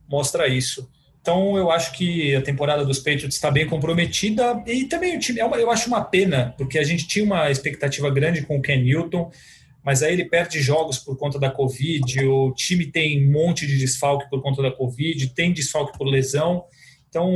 [0.08, 0.90] mostra isso.
[1.20, 5.40] Então, eu acho que a temporada dos Patriots está bem comprometida e também o time,
[5.40, 8.82] é eu acho uma pena, porque a gente tinha uma expectativa grande com o Ken
[8.82, 9.30] Newton,
[9.84, 13.78] mas aí ele perde jogos por conta da Covid, o time tem um monte de
[13.78, 16.64] desfalque por conta da Covid, tem desfalque por lesão.
[17.08, 17.28] Então,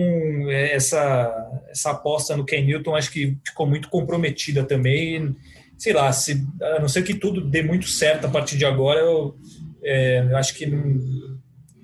[0.50, 5.34] é, essa, essa aposta no Ken Newton acho que ficou muito comprometida também.
[5.76, 9.00] Sei lá, se, a não ser que tudo dê muito certo a partir de agora,
[9.00, 9.36] eu
[9.82, 10.66] é, acho que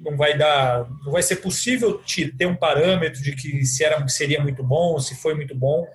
[0.00, 2.00] não, vai dar, não vai ser possível
[2.36, 5.86] ter um parâmetro de que se era, seria muito bom, se foi muito bom.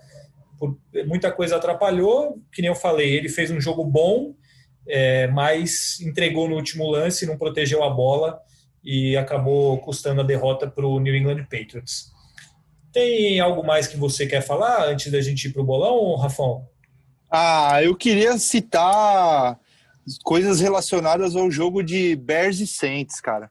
[0.58, 4.34] Por, muita coisa atrapalhou, que nem eu falei, ele fez um jogo bom,
[4.88, 8.40] é, mas entregou no último lance, não protegeu a bola
[8.84, 12.14] e acabou custando a derrota para o New England Patriots.
[12.94, 16.66] Tem algo mais que você quer falar antes da gente ir para o bolão, Rafão?
[17.30, 19.60] Ah, eu queria citar
[20.24, 23.50] coisas relacionadas ao jogo de Bears e Saints, cara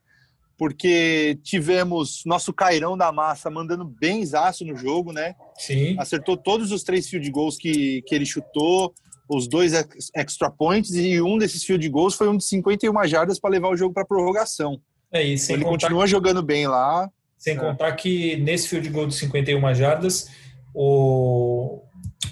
[0.57, 5.34] porque tivemos nosso Cairão da Massa mandando bem exaço no jogo, né?
[5.57, 5.96] Sim.
[5.98, 8.94] Acertou todos os três field goals que, que ele chutou,
[9.28, 9.72] os dois
[10.14, 13.76] extra points, e um desses field goals foi um de 51 jardas para levar o
[13.76, 14.80] jogo para prorrogação.
[15.12, 15.52] É isso.
[15.52, 17.09] Ele continua que, jogando bem lá.
[17.38, 17.61] Sem é.
[17.61, 20.28] contar que nesse field goal de 51 jardas,
[20.74, 21.82] o,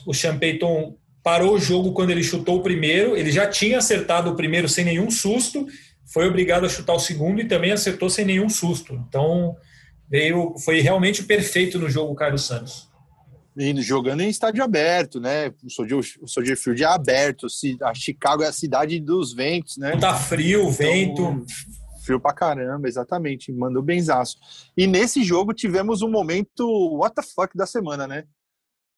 [0.07, 4.31] o Sean Payton parou o jogo quando ele chutou o primeiro, ele já tinha acertado
[4.31, 5.67] o primeiro sem nenhum susto,
[6.13, 8.95] foi obrigado a chutar o segundo e também acertou sem nenhum susto.
[9.09, 9.57] Então,
[10.09, 12.91] veio, foi realmente perfeito no jogo o Carlos Santos.
[13.57, 15.53] E jogando em estádio aberto, né?
[15.63, 17.47] O Soldier, Field é aberto.
[17.83, 19.97] A Chicago é a cidade dos ventos, né?
[19.97, 21.47] Tá frio, então, vento.
[22.05, 23.53] Frio pra caramba, exatamente.
[23.53, 24.37] Mandou benzaço.
[24.77, 28.25] E nesse jogo tivemos um momento what the fuck da semana, né?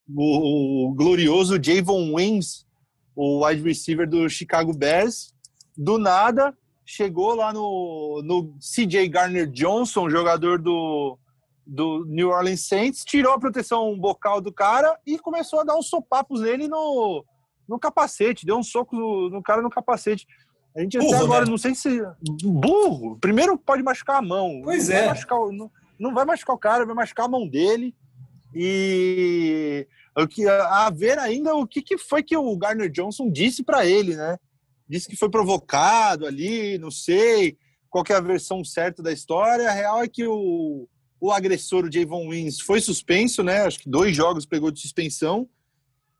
[0.09, 2.65] O, o glorioso Javon Wings,
[3.15, 5.35] o wide receiver do Chicago Bears,
[5.77, 11.19] do nada chegou lá no, no CJ Garner Johnson, jogador do,
[11.67, 15.89] do New Orleans Saints, tirou a proteção bocal do cara e começou a dar uns
[15.89, 17.25] sopapos nele no,
[17.69, 20.27] no capacete, deu um soco no, no cara no capacete.
[20.77, 21.51] A gente burro, até agora, né?
[21.51, 22.03] não sei se.
[22.43, 23.17] Burro!
[23.21, 24.61] Primeiro pode machucar a mão.
[24.65, 24.99] Pois não é.
[25.01, 27.95] Vai machucar, não, não vai machucar o cara, vai machucar a mão dele.
[28.53, 33.63] E o que, a ver ainda o que, que foi que o Garner Johnson disse
[33.63, 34.37] para ele, né?
[34.89, 37.57] Disse que foi provocado ali, não sei
[37.89, 39.69] qual é a versão certa da história.
[39.69, 40.89] A real é que o,
[41.21, 43.63] o agressor, o Javon Wins, foi suspenso, né?
[43.63, 45.49] Acho que dois jogos pegou de suspensão.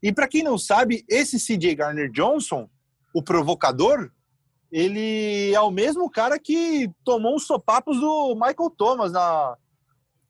[0.03, 2.69] E para quem não sabe, esse CJ Garner Johnson,
[3.15, 4.11] o provocador,
[4.71, 9.57] ele é o mesmo cara que tomou os sopapos do Michael Thomas na,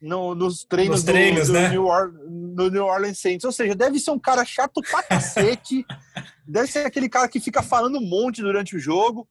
[0.05, 1.69] no, nos treinos, nos treinos do, do né?
[1.71, 3.45] New Or, no New Orleans Saints.
[3.45, 5.85] Ou seja, deve ser um cara chato pra cacete.
[6.47, 9.27] deve ser aquele cara que fica falando um monte durante o jogo,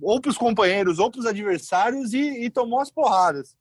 [0.00, 3.56] ou pros companheiros, ou pros adversários, e, e tomou as porradas.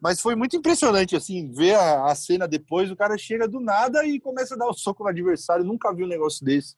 [0.00, 2.90] Mas foi muito impressionante, assim, ver a, a, cena depois.
[2.90, 5.64] O cara chega do nada e começa a dar o um soco no adversário.
[5.64, 6.74] Nunca vi um negócio desse.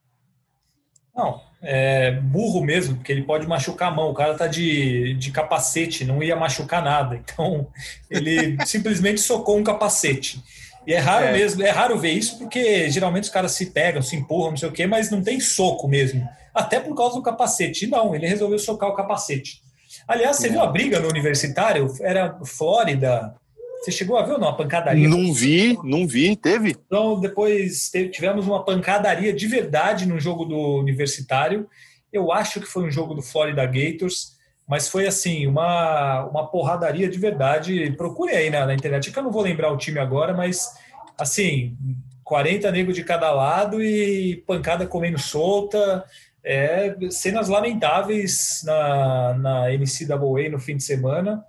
[1.18, 4.10] Não, é burro mesmo, porque ele pode machucar a mão.
[4.10, 7.16] O cara tá de, de capacete, não ia machucar nada.
[7.16, 7.66] Então,
[8.08, 10.40] ele simplesmente socou um capacete.
[10.86, 11.32] E é raro é.
[11.32, 14.68] mesmo, é raro ver isso, porque geralmente os caras se pegam, se empurram, não sei
[14.68, 16.26] o quê, mas não tem soco mesmo.
[16.54, 17.88] Até por causa do capacete.
[17.88, 19.60] Não, ele resolveu socar o capacete.
[20.06, 21.92] Aliás, você viu a briga no universitário?
[22.00, 23.34] Era Flórida,
[23.80, 25.08] você chegou a ver ou não a pancadaria?
[25.08, 26.34] Não vi, não vi.
[26.34, 26.70] Teve?
[26.70, 31.68] Então, depois tivemos uma pancadaria de verdade no jogo do Universitário.
[32.12, 37.08] Eu acho que foi um jogo do Florida Gators, mas foi assim, uma, uma porradaria
[37.08, 37.94] de verdade.
[37.96, 40.68] Procure aí na, na internet, que eu não vou lembrar o time agora, mas
[41.16, 41.76] assim,
[42.24, 46.04] 40 negros de cada lado e pancada comendo solta.
[46.42, 51.44] É, cenas lamentáveis na, na NCAA no fim de semana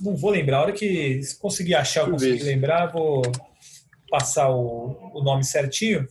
[0.00, 0.58] não vou lembrar.
[0.58, 3.22] A hora que conseguir achar, eu conseguir lembrar, vou
[4.10, 6.06] passar o, o nome certinho.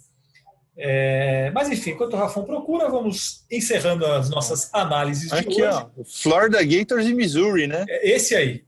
[0.79, 5.77] É, mas enfim, enquanto o Rafão procura, vamos encerrando as nossas análises Aqui, de hoje.
[5.97, 7.83] ó, Florida Gators e Missouri, né?
[7.89, 8.63] É esse aí.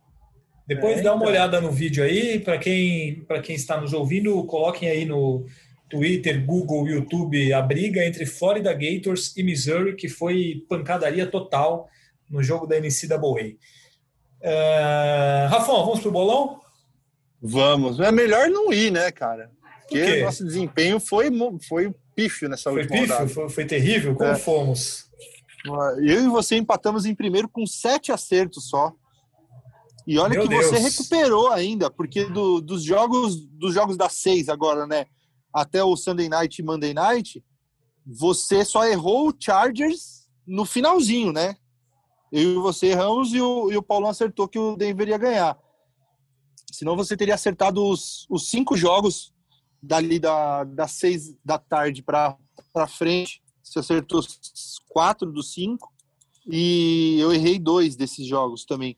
[0.67, 1.29] Depois é, dá uma então.
[1.29, 5.45] olhada no vídeo aí, para quem, quem está nos ouvindo, coloquem aí no
[5.87, 11.89] Twitter, Google, YouTube a briga entre Florida Gators e Missouri, que foi pancadaria total
[12.29, 13.55] no jogo da NCAA.
[14.41, 15.47] É...
[15.49, 16.61] Rafão, vamos pro bolão?
[17.41, 17.99] Vamos.
[17.99, 19.51] É melhor não ir, né, cara?
[19.81, 21.29] Porque Por nosso desempenho foi,
[21.67, 23.13] foi pífio nessa foi última pífio?
[23.13, 23.29] rodada.
[23.29, 24.15] Foi, foi terrível?
[24.15, 24.35] Como É.
[24.35, 25.05] fomos?
[25.97, 28.93] Eu e você empatamos em primeiro com sete acertos só.
[30.07, 30.83] E olha Meu que você Deus.
[30.83, 35.05] recuperou ainda, porque do- dos jogos dos jogos das seis agora, né?
[35.53, 37.43] Até o Sunday Night e Monday Night,
[38.05, 41.55] você só errou o Chargers no finalzinho, né?
[42.31, 45.57] Eu e você erramos e o, e o Paulão acertou que o Denver ia ganhar.
[46.71, 49.33] Senão você teria acertado os, os cinco jogos
[49.81, 52.37] dali da, das seis da tarde para
[52.87, 53.41] frente.
[53.63, 54.21] Você acertou
[54.87, 55.91] quatro dos cinco.
[56.51, 58.97] E eu errei dois desses jogos também.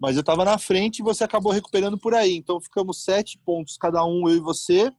[0.00, 2.36] Mas eu estava na frente e você acabou recuperando por aí.
[2.36, 4.92] Então ficamos sete pontos cada um, eu e você.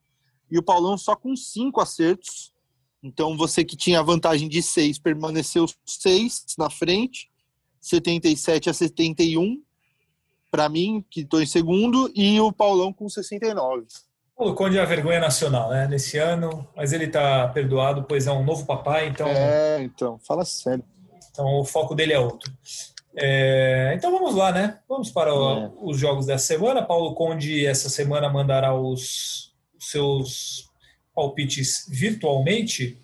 [0.51, 2.53] E o Paulão só com cinco acertos.
[3.01, 7.29] Então você que tinha a vantagem de seis permaneceu seis na frente.
[7.81, 9.61] 77 a 71
[10.51, 13.85] para mim, que estou em segundo, e o Paulão com 69.
[14.35, 15.87] O Conde é a vergonha nacional, né?
[15.87, 20.43] Nesse ano, mas ele está perdoado, pois é um novo papai, então, É, então, fala
[20.45, 20.83] sério.
[21.29, 22.51] então o foco dele é outro.
[23.15, 24.79] É, então vamos lá, né?
[24.87, 25.71] Vamos para o- É.
[25.81, 26.81] os jogos dessa semana.
[26.83, 30.69] Paulo Conde, essa semana, mandará os, os seus
[31.13, 32.97] palpites virtualmente.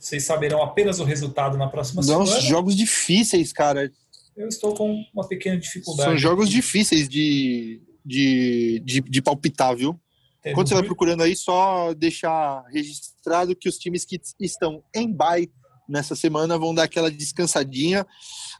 [0.00, 2.42] Vocês saberão apenas o resultado na próxima São semana.
[2.42, 3.92] jogos difíceis, cara.
[4.34, 6.08] Eu estou com uma pequena dificuldade.
[6.08, 10.00] São jogos difíceis de, de, de, de palpitar, viu?
[10.42, 15.12] Temos Quando você vai procurando aí, só deixar registrado que os times que estão em
[15.12, 15.50] bye
[15.86, 18.06] nessa semana vão dar aquela descansadinha.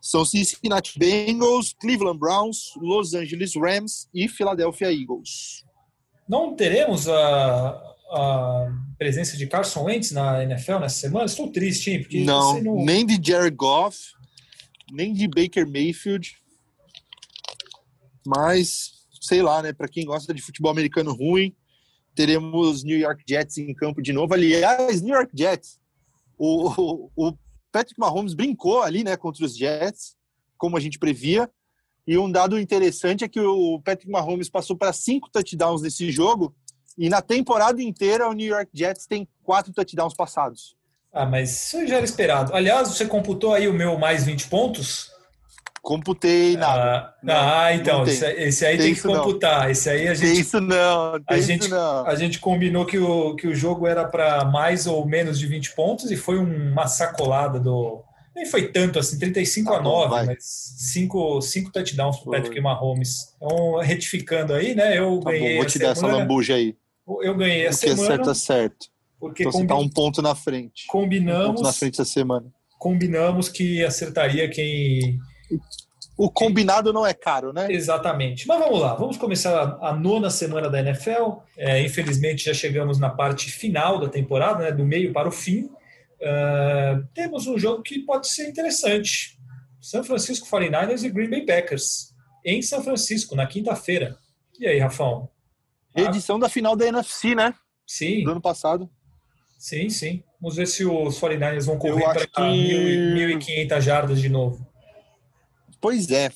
[0.03, 5.65] São Cincinnati Bengals, Cleveland Browns, Los Angeles Rams e Philadelphia Eagles.
[6.29, 11.27] Não teremos a, a presença de Carson Wentz na NFL nessa semana?
[11.27, 12.01] Estou triste, hein?
[12.03, 14.13] Porque Não, não- nem de Jared Goff,
[14.93, 16.37] nem de Baker Mayfield.
[18.27, 19.73] Mas, sei lá, né?
[19.73, 21.55] Para quem gosta de futebol americano ruim,
[22.15, 24.35] teremos New York Jets em campo de novo.
[24.35, 25.79] Aliás, New York Jets.
[26.37, 26.69] O,
[27.17, 27.39] o, o
[27.73, 30.17] Patrick Mahomes brincou ali, né, contra os Jets,
[30.59, 31.51] como a gente previa.
[32.07, 36.55] E um dado interessante é que o Patrick Mahomes passou para cinco touchdowns nesse jogo.
[37.01, 40.77] E na temporada inteira, o New York Jets tem quatro touchdowns passados.
[41.11, 42.55] Ah, mas isso já era esperado.
[42.55, 45.11] Aliás, você computou aí o meu mais 20 pontos?
[45.83, 46.83] Computei nada.
[46.83, 48.13] Ah, Não, ah, então, tem.
[48.13, 49.17] esse, esse aí Tem tem, que isso não.
[49.17, 49.71] computar.
[49.71, 52.07] Esse aí a Tem gente, isso não, tem a isso gente, não.
[52.07, 55.75] a gente combinou que o, que o jogo era para mais ou menos de 20
[55.75, 58.05] pontos e foi uma sacolada do.
[58.37, 60.27] Nem foi tanto assim, 35 Tá a bom, 9, vai.
[60.27, 60.37] mas
[60.93, 62.37] 5 cinco touchdowns para Foi.
[62.39, 63.35] Patrick Mahomes.
[63.37, 64.99] Então, retificando aí, né?
[64.99, 66.77] Eu Tá ganhei bom, vou te dar essa lambuja aí.
[67.23, 68.87] Eu ganhei a é semana certo é certo.
[69.19, 70.85] porque Então você combi- tá um ponto na frente.
[70.89, 72.47] Um ponto combinamos, na frente essa semana.
[72.79, 75.19] combinamos que acertaria quem
[76.17, 77.67] O combinado não é caro, né?
[77.73, 78.47] Exatamente.
[78.47, 81.39] Mas vamos lá, vamos começar a, nona semana da NFL.
[81.57, 85.69] É, infelizmente já chegamos na parte final da temporada, né, do meio para o fim.
[86.23, 89.39] Ah, temos um jogo que pode ser interessante:
[89.81, 94.17] São Francisco 49ers e Green Bay Packers, em São Francisco, na quinta-feira.
[94.59, 95.31] E aí, Rafão?
[95.95, 97.55] Edição da final da NFC, né?
[97.87, 98.89] sim, Do ano passado.
[99.59, 100.23] sim, sim.
[100.41, 104.67] Vamos ver se os 49ers vão correr para que- 1.500 jardas de novo.
[105.81, 106.31] Pois é.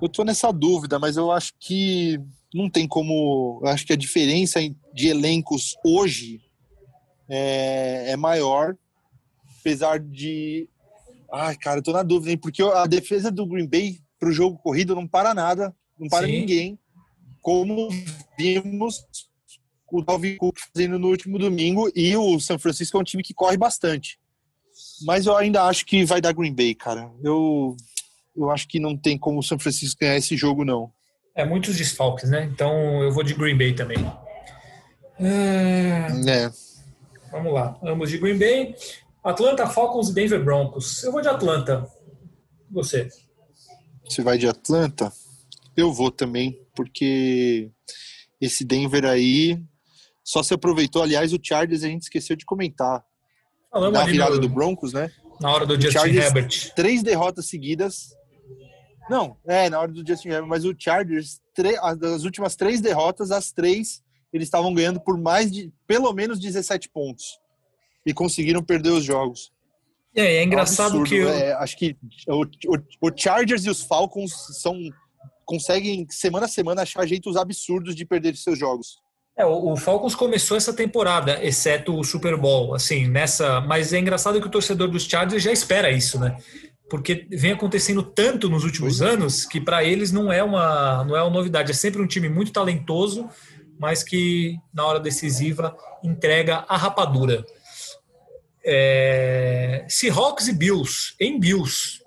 [0.00, 2.18] Eu tô nessa dúvida, mas eu acho que
[2.54, 3.60] não tem como.
[3.62, 4.60] Eu acho que a diferença
[4.94, 6.40] de elencos hoje
[7.28, 8.76] é, é maior,
[9.60, 10.68] apesar de.
[11.32, 12.38] Ai, cara, eu tô na dúvida, hein?
[12.38, 16.32] Porque a defesa do Green Bay pro jogo corrido não para nada, não para Sim.
[16.32, 16.78] ninguém.
[17.42, 17.88] Como
[18.38, 19.04] vimos
[19.92, 23.34] o Dalvin Cook fazendo no último domingo, e o San Francisco é um time que
[23.34, 24.18] corre bastante.
[25.04, 27.10] Mas eu ainda acho que vai dar Green Bay, cara.
[27.22, 27.76] Eu,
[28.34, 30.90] eu acho que não tem como o São Francisco ganhar esse jogo, não.
[31.34, 32.44] É muitos desfalques, né?
[32.44, 33.98] Então eu vou de Green Bay também.
[35.20, 36.52] É, É.
[37.30, 38.74] Vamos lá, ambos de Green Bay.
[39.24, 41.02] Atlanta Falcons e Denver Broncos.
[41.04, 41.88] Eu vou de Atlanta.
[42.70, 43.08] Você?
[44.04, 45.12] Você vai de Atlanta?
[45.76, 47.70] Eu vou também, porque
[48.40, 49.62] esse Denver aí
[50.24, 51.02] só se aproveitou.
[51.02, 53.04] Aliás, o Chargers a gente esqueceu de comentar.
[53.70, 55.10] Falamos Na virada no- do Broncos, né?
[55.40, 56.72] na hora do Justin Chargers- Herbert.
[56.76, 58.14] Três derrotas seguidas.
[59.10, 61.40] Não, é, na hora do Justin Herbert, mas o Chargers,
[61.80, 64.02] as das últimas três derrotas, as três,
[64.32, 67.40] eles estavam ganhando por mais de, pelo menos 17 pontos.
[68.06, 69.52] E conseguiram perder os jogos.
[70.16, 71.96] Aí, é É um engraçado absurdo, que eu- é, acho que
[72.28, 74.78] o, o- o Chargers e os Falcons são
[75.44, 78.96] conseguem semana a semana achar jeitos absurdos de perder seus jogos.
[79.36, 83.60] é, o Falcons começou essa temporada, exceto o Super Bowl, assim, nessa.
[83.60, 86.36] Mas é engraçado que o torcedor dos Chargers já espera isso, né?
[86.90, 89.06] Porque vem acontecendo tanto nos últimos é.
[89.06, 91.70] anos que para eles não é uma não é uma novidade.
[91.70, 93.28] É sempre um time muito talentoso,
[93.78, 97.44] mas que na hora decisiva entrega a rapadura.
[98.64, 99.84] É...
[99.88, 102.02] Seahawks e Bills, em Bills.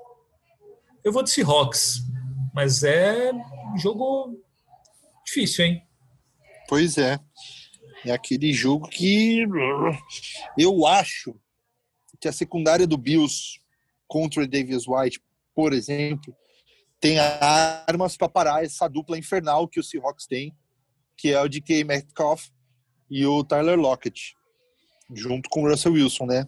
[1.04, 2.02] Eu vou de Seahawks,
[2.56, 4.42] mas é um jogo
[5.26, 5.84] difícil, hein?
[6.70, 7.20] Pois é.
[8.06, 9.46] É aquele jogo que
[10.58, 11.36] eu acho
[12.20, 13.60] que a secundária do Bills
[14.08, 15.22] contra o Davis White,
[15.54, 16.34] por exemplo,
[17.02, 20.56] tem armas para parar essa dupla infernal que o Seahawks tem,
[21.18, 22.48] que é o DK Metcalf
[23.10, 24.34] e o Tyler Lockett,
[25.14, 26.48] junto com o Russell Wilson, né?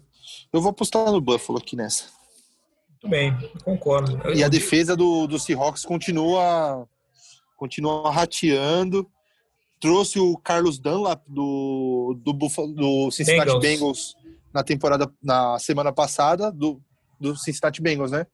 [0.53, 2.16] Eu vou apostar no Buffalo aqui nessa.
[3.03, 4.33] Muito bem, concordo.
[4.33, 6.87] E a defesa do, do Seahawks continua,
[7.55, 9.07] continua rateando.
[9.79, 13.61] Trouxe o Carlos Dunlap do, do, do Cincinnati Bengals.
[13.61, 14.15] Bengals
[14.51, 16.81] na temporada, na semana passada, do,
[17.19, 18.25] do Cincinnati Bengals, né?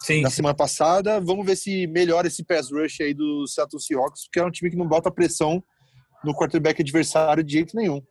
[0.00, 0.20] Sim.
[0.20, 1.18] Na semana passada.
[1.18, 4.70] Vamos ver se melhora esse pass rush aí do Seattle Seahawks, porque é um time
[4.70, 5.64] que não bota pressão
[6.22, 8.02] no quarterback adversário de jeito nenhum.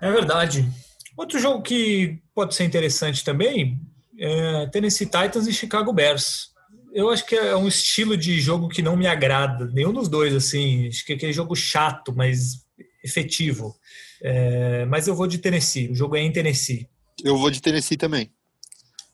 [0.00, 0.66] É verdade.
[1.14, 3.78] Outro jogo que pode ser interessante também
[4.18, 6.52] é Tennessee Titans e Chicago Bears.
[6.92, 10.34] Eu acho que é um estilo de jogo que não me agrada, nenhum dos dois,
[10.34, 10.88] assim.
[10.88, 12.64] Acho que é aquele jogo chato, mas
[13.02, 13.74] efetivo.
[14.22, 16.88] É, mas eu vou de Tennessee, o jogo é em Tennessee.
[17.22, 18.30] Eu vou de Tennessee também.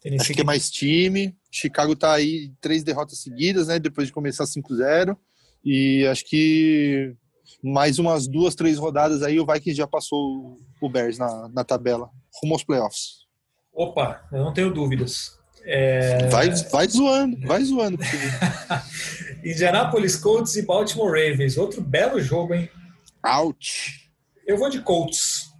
[0.00, 1.36] Tennessee acho que é mais time.
[1.50, 3.78] Chicago tá aí três derrotas seguidas, né?
[3.78, 5.16] Depois de começar 5-0.
[5.64, 7.14] E acho que
[7.62, 12.08] mais umas duas, três rodadas aí, o Vikings já passou o Bears na, na tabela,
[12.40, 13.19] rumo aos playoffs.
[13.80, 15.38] Opa, eu não tenho dúvidas.
[15.64, 16.28] É...
[16.28, 17.98] Vai, vai zoando, vai zoando.
[19.42, 21.56] Indianapolis Colts e Baltimore Ravens.
[21.56, 22.68] Outro belo jogo, hein?
[23.24, 24.10] Ouch.
[24.46, 25.54] Eu vou de Colts.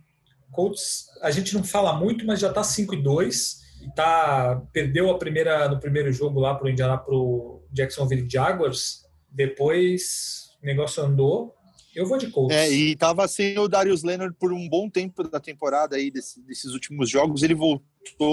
[0.52, 5.10] Colts, a gente não fala muito, mas já tá 5 e 2 e tá perdeu
[5.10, 9.06] a primeira no primeiro jogo lá pro Indiana pro Jacksonville Jaguars.
[9.30, 11.54] Depois o negócio andou
[11.94, 12.56] eu vou de Colts.
[12.56, 16.40] É, e tava sem o Darius Leonard por um bom tempo da temporada aí, desse,
[16.42, 17.42] desses últimos jogos.
[17.42, 17.89] Ele voltou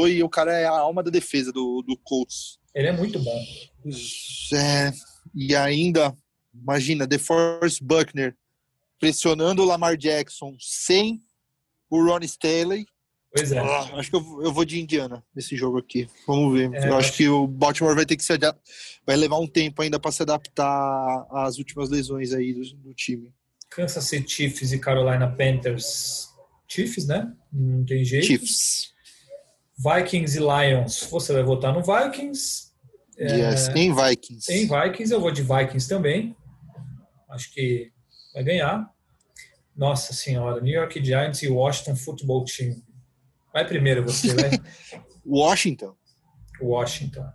[0.08, 2.60] e o cara é a alma da defesa do, do Colts.
[2.74, 3.44] Ele é muito bom.
[4.54, 4.92] É,
[5.34, 6.16] e ainda,
[6.54, 8.36] imagina, DeForest Buckner
[9.00, 11.22] pressionando o Lamar Jackson sem
[11.90, 12.86] o Ron Staley.
[13.34, 13.60] Pois é.
[13.60, 16.08] Ah, acho que eu, eu, vou de Indiana nesse jogo aqui.
[16.26, 16.74] Vamos ver.
[16.74, 18.34] É, eu acho que o Baltimore vai ter que se
[19.06, 23.34] vai levar um tempo ainda para se adaptar às últimas lesões aí do, do time.
[23.70, 26.30] Kansas City Chiefs e Carolina Panthers.
[26.68, 27.32] Chiefs, né?
[27.52, 28.26] Não tem jeito.
[28.26, 28.94] Chiefs.
[29.78, 31.04] Vikings e Lions.
[31.04, 32.68] Você vai votar no Vikings.
[33.20, 34.52] Yes, é, em Vikings.
[34.52, 36.36] Em Vikings, eu vou de Vikings também.
[37.30, 37.92] Acho que
[38.34, 38.90] vai ganhar.
[39.76, 42.82] Nossa senhora, New York Giants e Washington Football Team.
[43.54, 44.52] Vai primeiro você, vai.
[45.26, 45.96] Washington.
[46.62, 47.28] Washington.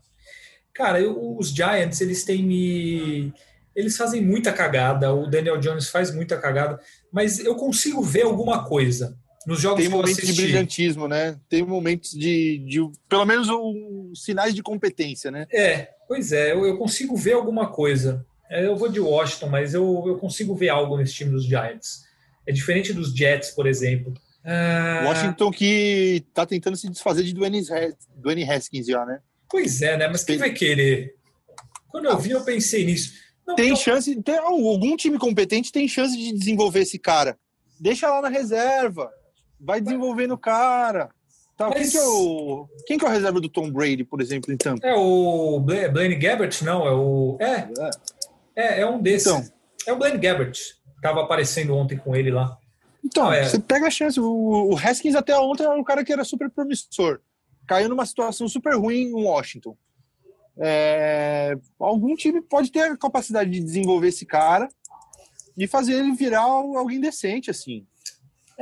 [0.74, 3.32] Cara, eu, os Giants, eles têm me
[3.74, 6.78] eles fazem muita cagada, o Daniel Jones faz muita cagada,
[7.11, 11.38] mas eu consigo ver alguma coisa nos jogos Tem momentos de brilhantismo, né?
[11.49, 15.47] Tem momentos de, de pelo menos um, sinais de competência, né?
[15.53, 18.24] É, pois é, eu, eu consigo ver alguma coisa.
[18.51, 22.03] É, eu vou de Washington, mas eu, eu consigo ver algo nesse time dos Giants.
[22.47, 24.12] É diferente dos Jets, por exemplo.
[24.45, 25.05] Ah...
[25.07, 27.62] Washington que tá tentando se desfazer de Dwayne,
[28.16, 29.20] Dwayne Haskins já, né?
[29.49, 30.09] Pois é, né?
[30.09, 31.14] Mas quem vai querer?
[31.88, 33.12] Quando eu vi, eu pensei nisso.
[33.47, 33.76] Não, tem então...
[33.76, 37.38] chance, tem, algum time competente tem chance de desenvolver esse cara.
[37.78, 39.11] Deixa lá na reserva,
[39.62, 41.10] vai desenvolvendo o cara.
[41.56, 41.78] Tá, Mas...
[41.78, 44.76] quem, que é o, quem que é o reserva do Tom Brady, por exemplo, então?
[44.82, 47.36] É o Blaine Gabbert, não, é o...
[47.40, 47.68] É,
[48.56, 49.26] é, é um desses.
[49.26, 49.44] Então,
[49.86, 50.58] é o Blaine Gabbert.
[51.00, 52.56] Tava aparecendo ontem com ele lá.
[53.04, 53.44] Então, é.
[53.44, 54.18] você pega a chance.
[54.20, 57.20] O, o Haskins até ontem era um cara que era super promissor.
[57.66, 59.76] Caiu numa situação super ruim em Washington
[60.56, 64.68] é, algum time pode ter a capacidade de desenvolver esse cara
[65.56, 67.86] e fazer ele virar alguém decente, assim.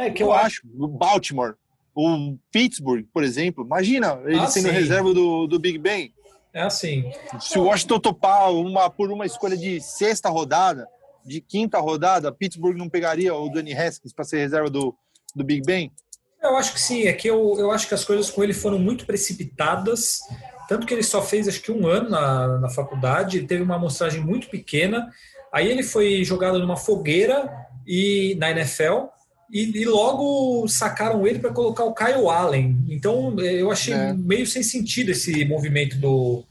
[0.06, 0.62] É que eu, eu acho.
[0.78, 1.54] O Baltimore,
[1.94, 4.74] o Pittsburgh, por exemplo, imagina ele ah, sendo sim.
[4.74, 6.12] reserva do, do Big Ben.
[6.52, 7.10] É assim.
[7.40, 10.88] Se o Washington topar uma, por uma escolha de sexta rodada,
[11.24, 14.94] de quinta rodada, Pittsburgh não pegaria o Danny Haskins para ser reserva do,
[15.34, 15.92] do Big Ben?
[16.42, 17.02] Eu acho que sim.
[17.02, 20.20] É que eu, eu acho que as coisas com ele foram muito precipitadas
[20.70, 24.20] tanto que ele só fez acho que um ano na, na faculdade, teve uma amostragem
[24.20, 25.10] muito pequena.
[25.52, 27.52] Aí ele foi jogado numa fogueira
[27.84, 29.06] e na NFL
[29.50, 32.84] e, e logo sacaram ele para colocar o Kyle Allen.
[32.88, 34.12] Então eu achei é.
[34.12, 36.44] meio sem sentido esse movimento do,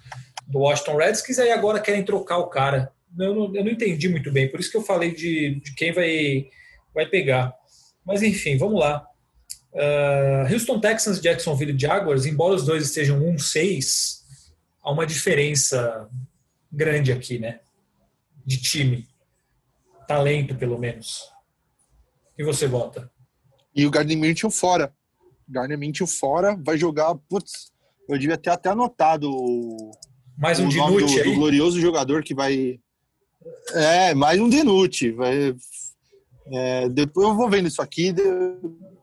[0.48, 1.40] do Washington Redskins.
[1.40, 2.92] Aí agora querem trocar o cara.
[3.18, 5.92] Eu não, eu não entendi muito bem, por isso que eu falei de, de quem
[5.92, 6.48] vai,
[6.94, 7.54] vai pegar.
[8.06, 9.06] Mas enfim, vamos lá.
[9.72, 14.20] Uh, Houston Texans e Jacksonville Jaguars, embora os dois estejam 1-6,
[14.84, 16.08] há uma diferença
[16.72, 17.60] grande aqui, né?
[18.46, 19.08] De time.
[20.08, 21.24] Talento, pelo menos.
[22.40, 23.12] E você vota?
[23.76, 24.94] E o Gardner Minshew fora.
[25.46, 27.14] Garner Minshew fora, vai jogar.
[27.28, 27.74] Putz,
[28.08, 29.30] eu devia ter até anotado
[30.38, 32.80] mais um o nome do, do, glorioso jogador que vai.
[33.74, 35.12] É, mais um Denute.
[35.12, 35.54] Vai,
[36.54, 38.16] é, depois eu vou vendo isso aqui,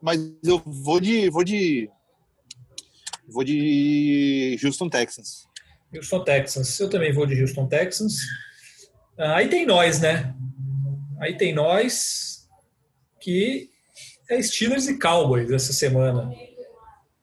[0.01, 1.29] mas eu vou de.
[1.29, 1.87] Vou de.
[3.29, 5.45] Vou de Houston Texans.
[5.93, 6.79] Houston Texans.
[6.79, 8.15] Eu também vou de Houston Texans.
[9.15, 10.33] Ah, aí tem nós, né?
[11.19, 12.36] Aí tem nós
[13.27, 13.69] que
[14.29, 16.31] é Steelers e Cowboys essa semana.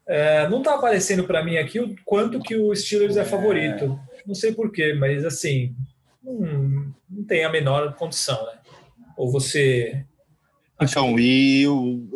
[0.07, 3.99] É, não está aparecendo para mim aqui o quanto que o Steelers é favorito.
[4.27, 5.75] Não sei porquê, mas assim,
[6.23, 8.59] não, não tem a menor condição, né?
[9.17, 10.05] Ou você.
[10.79, 12.07] Então, e eu,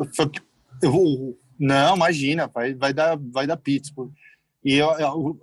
[0.83, 4.13] eu, Não, imagina, vai, vai, dar, vai dar Pittsburgh.
[4.63, 4.91] E eu,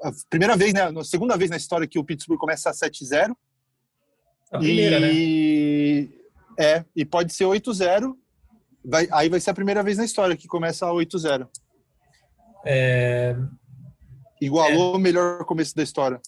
[0.04, 0.84] a primeira vez, né?
[0.84, 3.36] A segunda vez na história que o Pittsburgh começa a 7-0.
[4.52, 6.12] A primeira, e...
[6.60, 6.64] né?
[6.64, 8.16] É, e pode ser 8-0.
[8.86, 11.48] Vai, aí vai ser a primeira vez na história que começa a 8-0.
[12.66, 13.36] É...
[14.42, 14.98] Igualou é...
[14.98, 16.20] o melhor começo da história.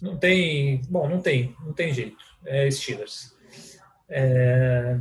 [0.00, 0.82] Não tem.
[0.88, 2.16] Bom, não tem, não tem jeito.
[2.44, 3.34] É Steelers.
[4.08, 4.98] É...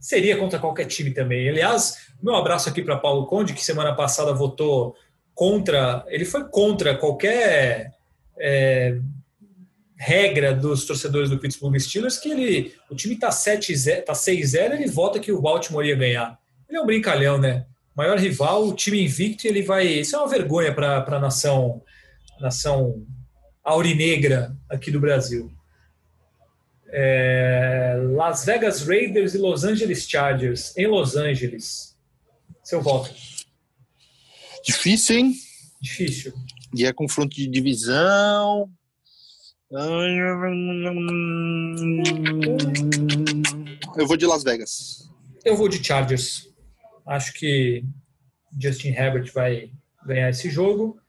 [0.00, 1.48] Seria contra qualquer time também.
[1.48, 4.94] Aliás, meu abraço aqui para Paulo Conde, que semana passada votou
[5.34, 6.04] contra.
[6.08, 7.92] Ele foi contra qualquer
[8.38, 8.98] é,
[9.96, 14.88] regra dos torcedores do Pittsburgh Steelers que ele, o time está 7 tá 6-0, ele
[14.88, 16.38] vota que o Baltimore ia ganhar.
[16.68, 17.66] Ele é um brincalhão, né?
[17.94, 19.86] Maior rival, o time invicto, ele vai.
[19.86, 21.82] Isso é uma vergonha para a nação,
[22.38, 23.06] nação
[23.64, 25.50] aurinegra aqui do Brasil.
[26.88, 31.96] É, Las Vegas Raiders e Los Angeles Chargers, em Los Angeles.
[32.62, 33.10] Seu voto.
[34.62, 35.34] Difícil, hein?
[35.80, 36.34] Difícil.
[36.76, 38.70] E é confronto de divisão.
[43.96, 45.10] Eu vou de Las Vegas.
[45.44, 46.54] Eu vou de Chargers.
[47.04, 47.84] Acho que
[48.56, 49.72] Justin Herbert vai
[50.04, 51.00] ganhar esse jogo.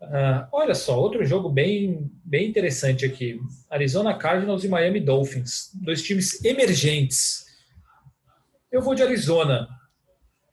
[0.00, 3.40] Uh, olha só, outro jogo bem, bem interessante aqui.
[3.68, 5.72] Arizona Cardinals e Miami Dolphins.
[5.74, 7.44] Dois times emergentes.
[8.70, 9.68] Eu vou de Arizona.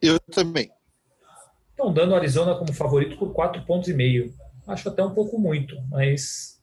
[0.02, 0.72] Eu também.
[1.70, 4.34] Estão dando Arizona como favorito por quatro pontos e meio.
[4.66, 6.61] Acho até um pouco muito, mas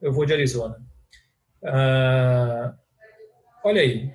[0.00, 0.76] eu vou de Arizona.
[1.62, 2.74] Uh,
[3.64, 4.12] olha aí,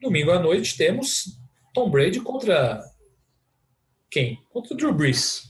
[0.00, 1.38] domingo à noite temos
[1.74, 2.82] Tom Brady contra
[4.10, 4.38] quem?
[4.50, 5.48] Contra o Drew Brees.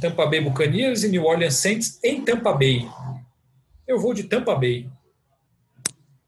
[0.00, 2.88] Tampa Bay Buccaneers e New Orleans Saints em Tampa Bay.
[3.86, 4.88] Eu vou de Tampa Bay.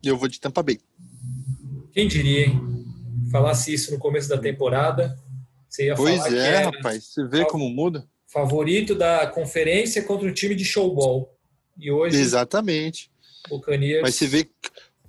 [0.02, 0.80] Eu vou de Tampa Bay.
[1.92, 2.60] Quem diria, hein?
[3.30, 5.16] Falasse isso no começo da temporada.
[5.68, 7.04] Você ia pois falar é, rapaz.
[7.04, 8.06] Você vê como muda?
[8.28, 11.33] Favorito da conferência contra o time de showball.
[11.78, 12.16] E hoje.
[12.16, 13.10] Exatamente.
[14.02, 14.48] Mas você vê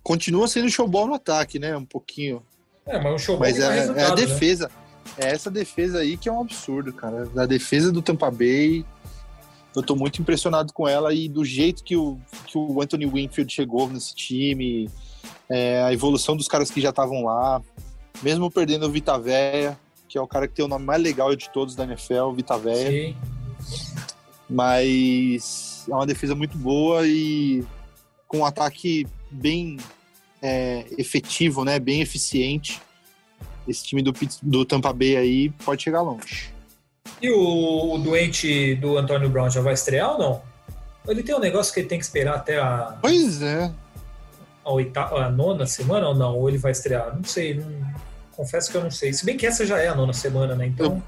[0.03, 1.75] continua sendo showball no ataque, né?
[1.75, 2.43] Um pouquinho.
[2.85, 4.15] É, mas um showball mas é, é, a né?
[4.15, 4.67] defesa.
[4.67, 5.25] Né?
[5.25, 7.29] É essa defesa aí que é um absurdo, cara.
[7.35, 8.85] A defesa do Tampa Bay.
[9.75, 13.51] Eu tô muito impressionado com ela e do jeito que o, que o Anthony Winfield
[13.51, 14.89] chegou nesse time,
[15.49, 17.61] é, a evolução dos caras que já estavam lá,
[18.23, 21.35] mesmo perdendo o Vita Véia, que é o cara que tem o nome mais legal
[21.35, 22.89] de todos da NFL, Vita Véia.
[22.89, 23.17] Sim.
[24.49, 27.63] Mas é uma defesa muito boa e
[28.27, 29.77] com um ataque bem
[30.41, 31.79] é, efetivo, né?
[31.79, 32.81] Bem eficiente.
[33.67, 36.53] Esse time do, do Tampa Bay aí pode chegar longe.
[37.21, 40.41] E o, o doente do Antônio Brown já vai estrear ou não?
[41.07, 42.97] Ele tem um negócio que ele tem que esperar até a.
[43.01, 43.71] Pois é.
[44.63, 46.35] A, oitava, a nona semana ou não?
[46.35, 47.15] Ou ele vai estrear?
[47.15, 47.55] Não sei.
[47.55, 47.65] Não,
[48.31, 49.13] confesso que eu não sei.
[49.13, 50.65] Se bem que essa já é a nona semana, né?
[50.65, 51.01] Então.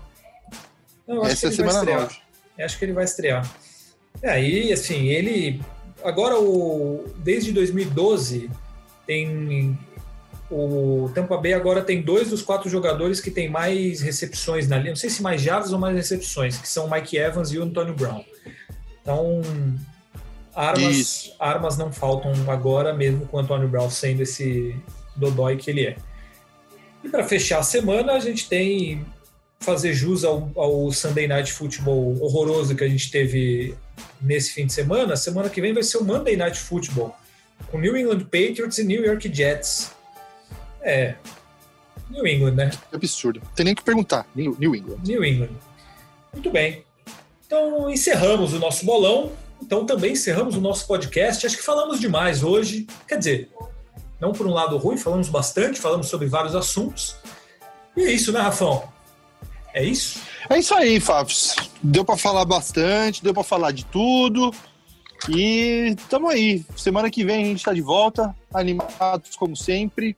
[1.08, 2.10] Eu, não, essa é semana nova.
[2.60, 3.48] Acho que ele vai estrear.
[4.22, 5.61] É, aí, assim, ele.
[6.03, 8.49] Agora, o, desde 2012,
[9.05, 9.78] tem.
[10.49, 14.91] O Tampa Bay agora tem dois dos quatro jogadores que tem mais recepções na linha.
[14.91, 17.63] Não sei se mais jardas ou mais recepções, que são o Mike Evans e o
[17.63, 18.24] Antonio Brown.
[19.01, 19.41] Então,
[20.55, 24.74] armas, armas não faltam agora, mesmo com o Antonio Brown sendo esse
[25.18, 25.97] dodói que ele é.
[27.03, 29.05] E para fechar a semana, a gente tem
[29.59, 33.76] fazer jus ao, ao Sunday Night Football horroroso que a gente teve
[34.22, 37.16] nesse fim de semana, semana que vem vai ser o Monday Night Football,
[37.72, 39.91] com New England Patriots e New York Jets.
[40.82, 41.16] É.
[42.10, 42.70] New England, né?
[42.89, 43.41] Que absurdo.
[43.56, 44.26] Tem nem que perguntar.
[44.34, 45.00] New, New England.
[45.06, 45.56] New England.
[46.32, 46.84] Muito bem.
[47.45, 49.32] Então, encerramos o nosso bolão.
[49.62, 51.45] Então, também encerramos o nosso podcast.
[51.45, 52.88] Acho que falamos demais hoje.
[53.08, 53.50] Quer dizer,
[54.20, 57.16] não por um lado ruim, falamos bastante, falamos sobre vários assuntos.
[57.95, 58.88] E é isso, né, Rafão?
[59.78, 60.20] É isso?
[60.50, 61.36] É isso aí, Fábio.
[61.84, 64.52] Deu para falar bastante, deu para falar de tudo.
[65.30, 66.66] E estamos aí.
[66.76, 70.18] Semana que vem a gente está de volta, animados como sempre.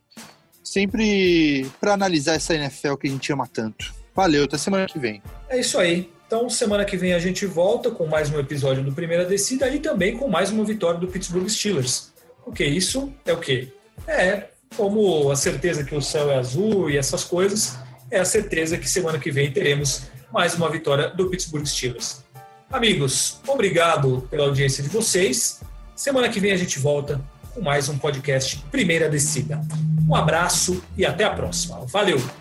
[0.64, 3.92] Sempre para analisar essa NFL que a gente ama tanto.
[4.14, 5.22] Valeu, até semana que vem.
[5.50, 6.10] É isso aí.
[6.26, 9.78] Então, semana que vem a gente volta com mais um episódio do Primeira Descida e
[9.78, 12.14] também com mais uma vitória do Pittsburgh Steelers.
[12.42, 13.68] Porque isso é o quê?
[14.06, 14.44] É
[14.74, 17.76] como a certeza que o céu é azul e essas coisas,
[18.10, 20.02] é a certeza que semana que vem teremos
[20.32, 22.24] mais uma vitória do Pittsburgh Steelers.
[22.70, 25.60] Amigos, obrigado pela audiência de vocês.
[25.94, 27.20] Semana que vem a gente volta
[27.54, 29.60] com mais um podcast Primeira Descida.
[30.08, 31.84] Um abraço e até a próxima.
[31.86, 32.39] Valeu!